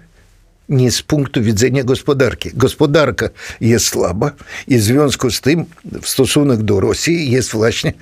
nie 0.69 0.91
z 0.91 1.01
punktu 1.01 1.41
widzenia 1.41 1.83
gospodarki. 1.83 2.49
Gospodarka 2.53 3.29
jest 3.61 3.85
słaba 3.85 4.31
i 4.67 4.77
w 4.77 4.81
związku 4.81 5.31
z 5.31 5.41
tym 5.41 5.65
w 6.01 6.07
stosunek 6.07 6.63
do 6.63 6.79
Rosji 6.79 7.31
jest 7.31 7.51
właśnie 7.51 7.93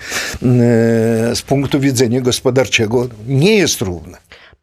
z 1.35 1.41
punktu 1.41 1.79
widzenia 1.79 2.21
gospodarczego 2.21 3.09
nie 3.27 3.57
jest 3.57 3.81
równa. 3.81 4.17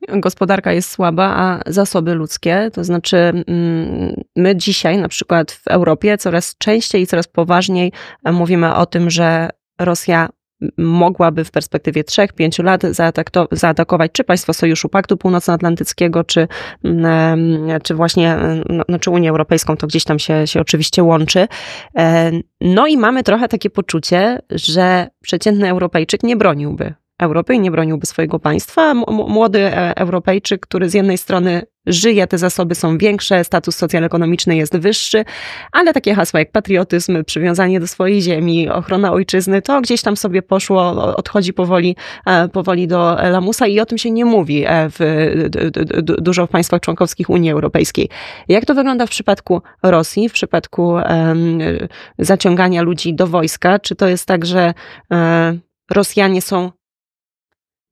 Gospodarka 0.08 0.72
jest 0.72 0.90
słaba, 0.90 1.24
a 1.36 1.72
zasoby 1.72 2.14
ludzkie, 2.14 2.70
to 2.72 2.84
znaczy 2.84 3.16
mm, 3.16 4.22
my 4.36 4.56
dzisiaj 4.56 4.98
na 4.98 5.08
przykład 5.08 5.52
w 5.52 5.68
Europie 5.68 6.18
coraz 6.18 6.56
częściej 6.58 7.02
i 7.02 7.06
coraz 7.06 7.28
poważniej 7.28 7.92
mówimy 8.32 8.74
o 8.74 8.86
tym, 8.86 9.10
że 9.10 9.50
Rosja 9.80 10.28
mogłaby 10.78 11.44
w 11.44 11.50
perspektywie 11.50 12.04
3-5 12.04 12.64
lat 12.64 12.82
zaatakować 13.52 14.12
czy 14.12 14.24
państwo 14.24 14.54
Sojuszu 14.54 14.88
Paktu 14.88 15.16
Północnoatlantyckiego, 15.16 16.24
czy, 16.24 16.48
mm, 16.84 17.80
czy 17.82 17.94
właśnie 17.94 18.36
no, 18.68 18.84
no, 18.88 18.98
czy 18.98 19.10
Unię 19.10 19.30
Europejską, 19.30 19.76
to 19.76 19.86
gdzieś 19.86 20.04
tam 20.04 20.18
się, 20.18 20.46
się 20.46 20.60
oczywiście 20.60 21.02
łączy. 21.02 21.48
E, 21.98 22.30
no 22.60 22.86
i 22.86 22.96
mamy 22.96 23.22
trochę 23.22 23.48
takie 23.48 23.70
poczucie, 23.70 24.38
że 24.50 25.08
przeciętny 25.22 25.70
Europejczyk 25.70 26.22
nie 26.22 26.36
broniłby 26.36 26.94
Europy 27.18 27.54
i 27.54 27.60
nie 27.60 27.70
broniłby 27.70 28.06
swojego 28.06 28.38
państwa. 28.38 28.94
Młody 29.08 29.60
e, 29.60 29.96
Europejczyk, 29.96 30.60
który 30.60 30.88
z 30.88 30.94
jednej 30.94 31.18
strony 31.18 31.62
żyje, 31.86 32.26
te 32.26 32.38
zasoby 32.38 32.74
są 32.74 32.98
większe, 32.98 33.44
status 33.44 33.76
socjalno-ekonomiczny 33.76 34.56
jest 34.56 34.78
wyższy, 34.78 35.24
ale 35.72 35.92
takie 35.92 36.14
hasła 36.14 36.40
jak 36.40 36.52
patriotyzm, 36.52 37.24
przywiązanie 37.24 37.80
do 37.80 37.86
swojej 37.86 38.22
ziemi, 38.22 38.68
ochrona 38.68 39.12
ojczyzny, 39.12 39.62
to 39.62 39.80
gdzieś 39.80 40.02
tam 40.02 40.16
sobie 40.16 40.42
poszło, 40.42 40.90
odchodzi 41.16 41.52
powoli, 41.52 41.96
e, 42.26 42.48
powoli 42.48 42.88
do 42.88 43.16
lamusa 43.30 43.66
i 43.66 43.80
o 43.80 43.86
tym 43.86 43.98
się 43.98 44.10
nie 44.10 44.24
mówi 44.24 44.64
e, 44.66 44.88
w, 44.90 44.98
dużo 46.02 46.46
w 46.46 46.50
państwach 46.50 46.80
członkowskich 46.80 47.30
Unii 47.30 47.50
Europejskiej. 47.50 48.08
Jak 48.48 48.64
to 48.64 48.74
wygląda 48.74 49.06
w 49.06 49.10
przypadku 49.10 49.62
Rosji, 49.82 50.28
w 50.28 50.32
przypadku 50.32 50.96
zaciągania 52.18 52.82
ludzi 52.82 53.14
do 53.14 53.26
wojska? 53.26 53.78
Czy 53.78 53.96
to 53.96 54.08
jest 54.08 54.26
tak, 54.26 54.46
że 54.46 54.74
Rosjanie 55.90 56.42
są 56.42 56.70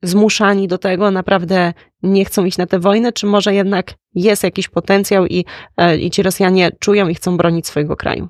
zmuszani 0.06 0.68
do 0.68 0.78
tego, 0.78 1.12
naprawdę 1.12 1.74
nie 2.04 2.26
chcą 2.26 2.46
iść 2.46 2.58
na 2.58 2.66
tę 2.66 2.80
wojnę, 2.80 3.14
czy 3.14 3.26
może 3.26 3.54
jednak 3.54 3.94
jest 4.16 4.44
jakiś 4.44 4.68
potencjał 4.68 5.28
i, 5.28 5.46
e, 5.78 5.98
i 5.98 6.12
ci 6.12 6.24
Rosjanie 6.24 6.72
czują 6.80 7.08
i 7.08 7.16
chcą 7.16 7.38
bronić 7.38 7.68
swojego 7.68 7.96
kraju? 7.96 8.30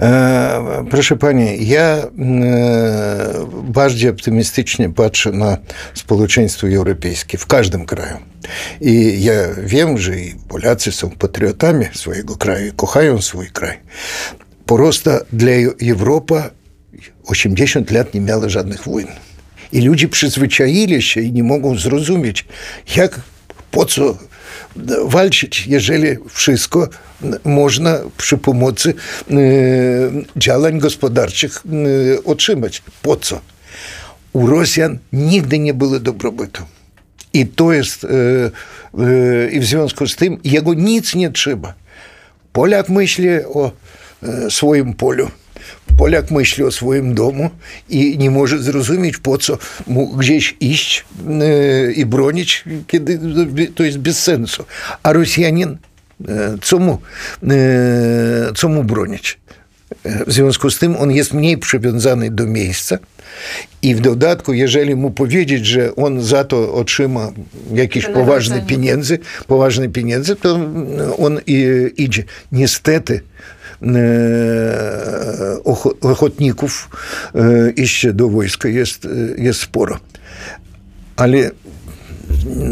E, 0.00 0.84
proszę 0.90 1.16
Pani, 1.16 1.68
ja 1.68 1.80
e, 1.80 2.08
bardziej 3.62 4.10
optymistycznie 4.10 4.90
patrzę 4.90 5.32
na 5.32 5.56
społeczeństwo 5.94 6.68
europejskie 6.68 7.38
w 7.38 7.46
każdym 7.46 7.86
kraju. 7.86 8.16
I 8.80 9.22
ja 9.22 9.32
wiem, 9.64 9.98
że 9.98 10.20
i 10.20 10.34
Polacy 10.48 10.92
są 10.92 11.10
patriotami 11.10 11.84
swojego 11.92 12.36
kraju, 12.36 12.72
kochają 12.76 13.22
swój 13.22 13.46
kraj. 13.50 13.78
Просто 14.66 15.20
dla 15.32 15.52
Europy 15.90 16.42
80 17.24 17.90
lat 17.90 18.14
nie 18.14 18.20
miała 18.20 18.48
żadnych 18.48 18.84
wojen. 18.84 19.08
I 19.71 19.81
ludzie 19.81 20.07
przyzwyczaili 20.07 21.01
się 21.01 21.21
i 21.21 21.31
nie 21.31 21.43
mogą 21.43 21.77
zrozumieć, 21.77 22.45
jak, 22.95 23.21
po 23.71 23.85
co 23.85 24.17
walczyć, 25.05 25.67
jeżeli 25.67 26.07
wszystko 26.29 26.89
można 27.43 27.99
przy 28.17 28.37
pomocy 28.37 28.93
e, 29.31 29.33
działań 30.35 30.79
gospodarczych 30.79 31.63
e, 31.65 32.23
otrzymać. 32.23 32.83
Po 33.01 33.15
co? 33.15 33.41
U 34.33 34.47
Rosjan 34.47 34.97
nigdy 35.13 35.59
nie 35.59 35.73
było 35.73 35.99
dobrobytu. 35.99 36.63
I 37.33 37.47
to 37.47 37.73
jest, 37.73 38.03
e, 38.03 39.51
i 39.51 39.59
w 39.59 39.65
związku 39.65 40.07
z 40.07 40.15
tym 40.15 40.37
jego 40.43 40.73
nic 40.73 41.15
nie 41.15 41.31
trzeba. 41.31 41.73
Polak 42.53 42.89
myśli 42.89 43.29
o 43.53 43.71
swoim 44.49 44.93
polu. 44.93 45.31
Polak 45.97 46.31
myśli 46.31 46.63
o 46.63 46.71
swoim 46.71 47.13
domu 47.13 47.49
i 47.89 48.17
nie 48.17 48.31
może 48.31 48.59
zrozumieć, 48.59 49.17
po 49.17 49.37
co 49.37 49.57
mu 49.87 50.07
gdzieś 50.07 50.55
iść 50.59 51.05
i 51.95 52.05
bronić, 52.05 52.63
kiedy 52.87 53.19
to 53.75 53.83
jest 53.83 53.97
bez 53.97 54.23
sensu. 54.23 54.65
A 55.03 55.13
Rosjanin, 55.13 55.77
co 56.61 56.79
mu, 56.79 56.97
co 58.55 58.69
mu 58.69 58.83
bronić? 58.83 59.39
W 60.27 60.33
związku 60.33 60.69
z 60.69 60.79
tym 60.79 60.95
on 60.95 61.11
jest 61.11 61.33
mniej 61.33 61.57
przywiązany 61.57 62.31
do 62.31 62.45
miejsca 62.45 62.97
i 63.81 63.95
w 63.95 64.01
dodatku, 64.01 64.53
jeżeli 64.53 64.95
mu 64.95 65.11
powiedzieć, 65.11 65.65
że 65.65 65.95
on 65.95 66.21
za 66.21 66.43
to 66.43 66.73
otrzyma 66.73 67.31
jakieś 67.73 68.05
poważne 68.05 68.61
pieniądze, 68.61 69.17
poważne 69.47 69.89
pieniądze, 69.89 70.35
to 70.35 70.59
on 71.17 71.39
idzie. 71.97 72.23
Niestety, 72.51 73.21
ochotników 76.01 76.89
iść 77.75 78.07
do 78.13 78.29
wojska 78.29 78.69
jest, 78.69 79.07
jest 79.37 79.59
sporo. 79.59 79.99
Ale 81.15 81.51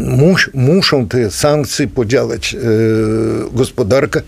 mus, 0.06 0.50
muszą 0.54 1.08
te 1.08 1.30
sankcje 1.30 1.88
podziałać. 1.88 2.56
Gospodarka 3.52 4.20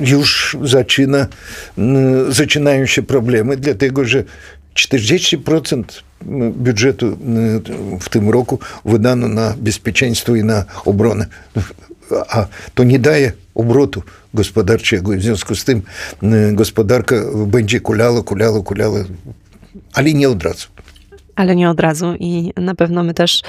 już 0.00 0.56
zaczyna, 0.62 1.26
zaczynają 2.28 2.86
się 2.86 3.02
problemy, 3.02 3.56
dlatego 3.56 4.04
że 4.04 4.24
40% 4.74 5.82
budżetu 6.56 7.18
w 8.00 8.08
tym 8.08 8.30
roku 8.30 8.58
wydano 8.84 9.28
na 9.28 9.54
bezpieczeństwo 9.58 10.34
i 10.34 10.44
na 10.44 10.64
obronę. 10.84 11.26
A 12.28 12.46
to 12.74 12.84
nie 12.84 12.98
daje 12.98 13.32
obrotu 13.54 14.02
gospodarczego 14.34 15.12
i 15.12 15.16
w 15.16 15.22
związku 15.22 15.54
z 15.54 15.64
tym 15.64 15.82
gospodarka 16.52 17.16
będzie 17.46 17.80
kulała, 17.80 18.22
kulała, 18.22 18.62
kulała, 18.62 18.98
ale 19.92 20.12
nie 20.12 20.28
od 20.28 20.42
razu. 20.42 20.68
Ale 21.36 21.56
nie 21.56 21.70
od 21.70 21.80
razu 21.80 22.14
i 22.20 22.52
na 22.56 22.74
pewno 22.74 23.02
my 23.02 23.14
też 23.14 23.42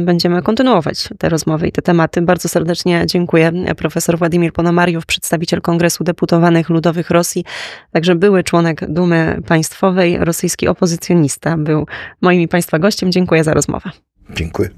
będziemy 0.00 0.42
kontynuować 0.42 1.08
te 1.18 1.28
rozmowy 1.28 1.68
i 1.68 1.72
te 1.72 1.82
tematy. 1.82 2.22
Bardzo 2.22 2.48
serdecznie 2.48 3.04
dziękuję. 3.06 3.52
Profesor 3.76 4.18
Władimir 4.18 4.52
Ponomariow, 4.52 5.06
przedstawiciel 5.06 5.60
Kongresu 5.60 6.04
Deputowanych 6.04 6.68
Ludowych 6.68 7.10
Rosji, 7.10 7.44
także 7.92 8.14
były 8.14 8.44
członek 8.44 8.80
Dumy 8.88 9.42
Państwowej, 9.46 10.18
rosyjski 10.18 10.68
opozycjonista, 10.68 11.56
był 11.56 11.86
moim 12.20 12.40
i 12.40 12.48
Państwa 12.48 12.78
gościem. 12.78 13.12
Dziękuję 13.12 13.44
za 13.44 13.54
rozmowę. 13.54 13.90
Dziękuję. 14.30 14.68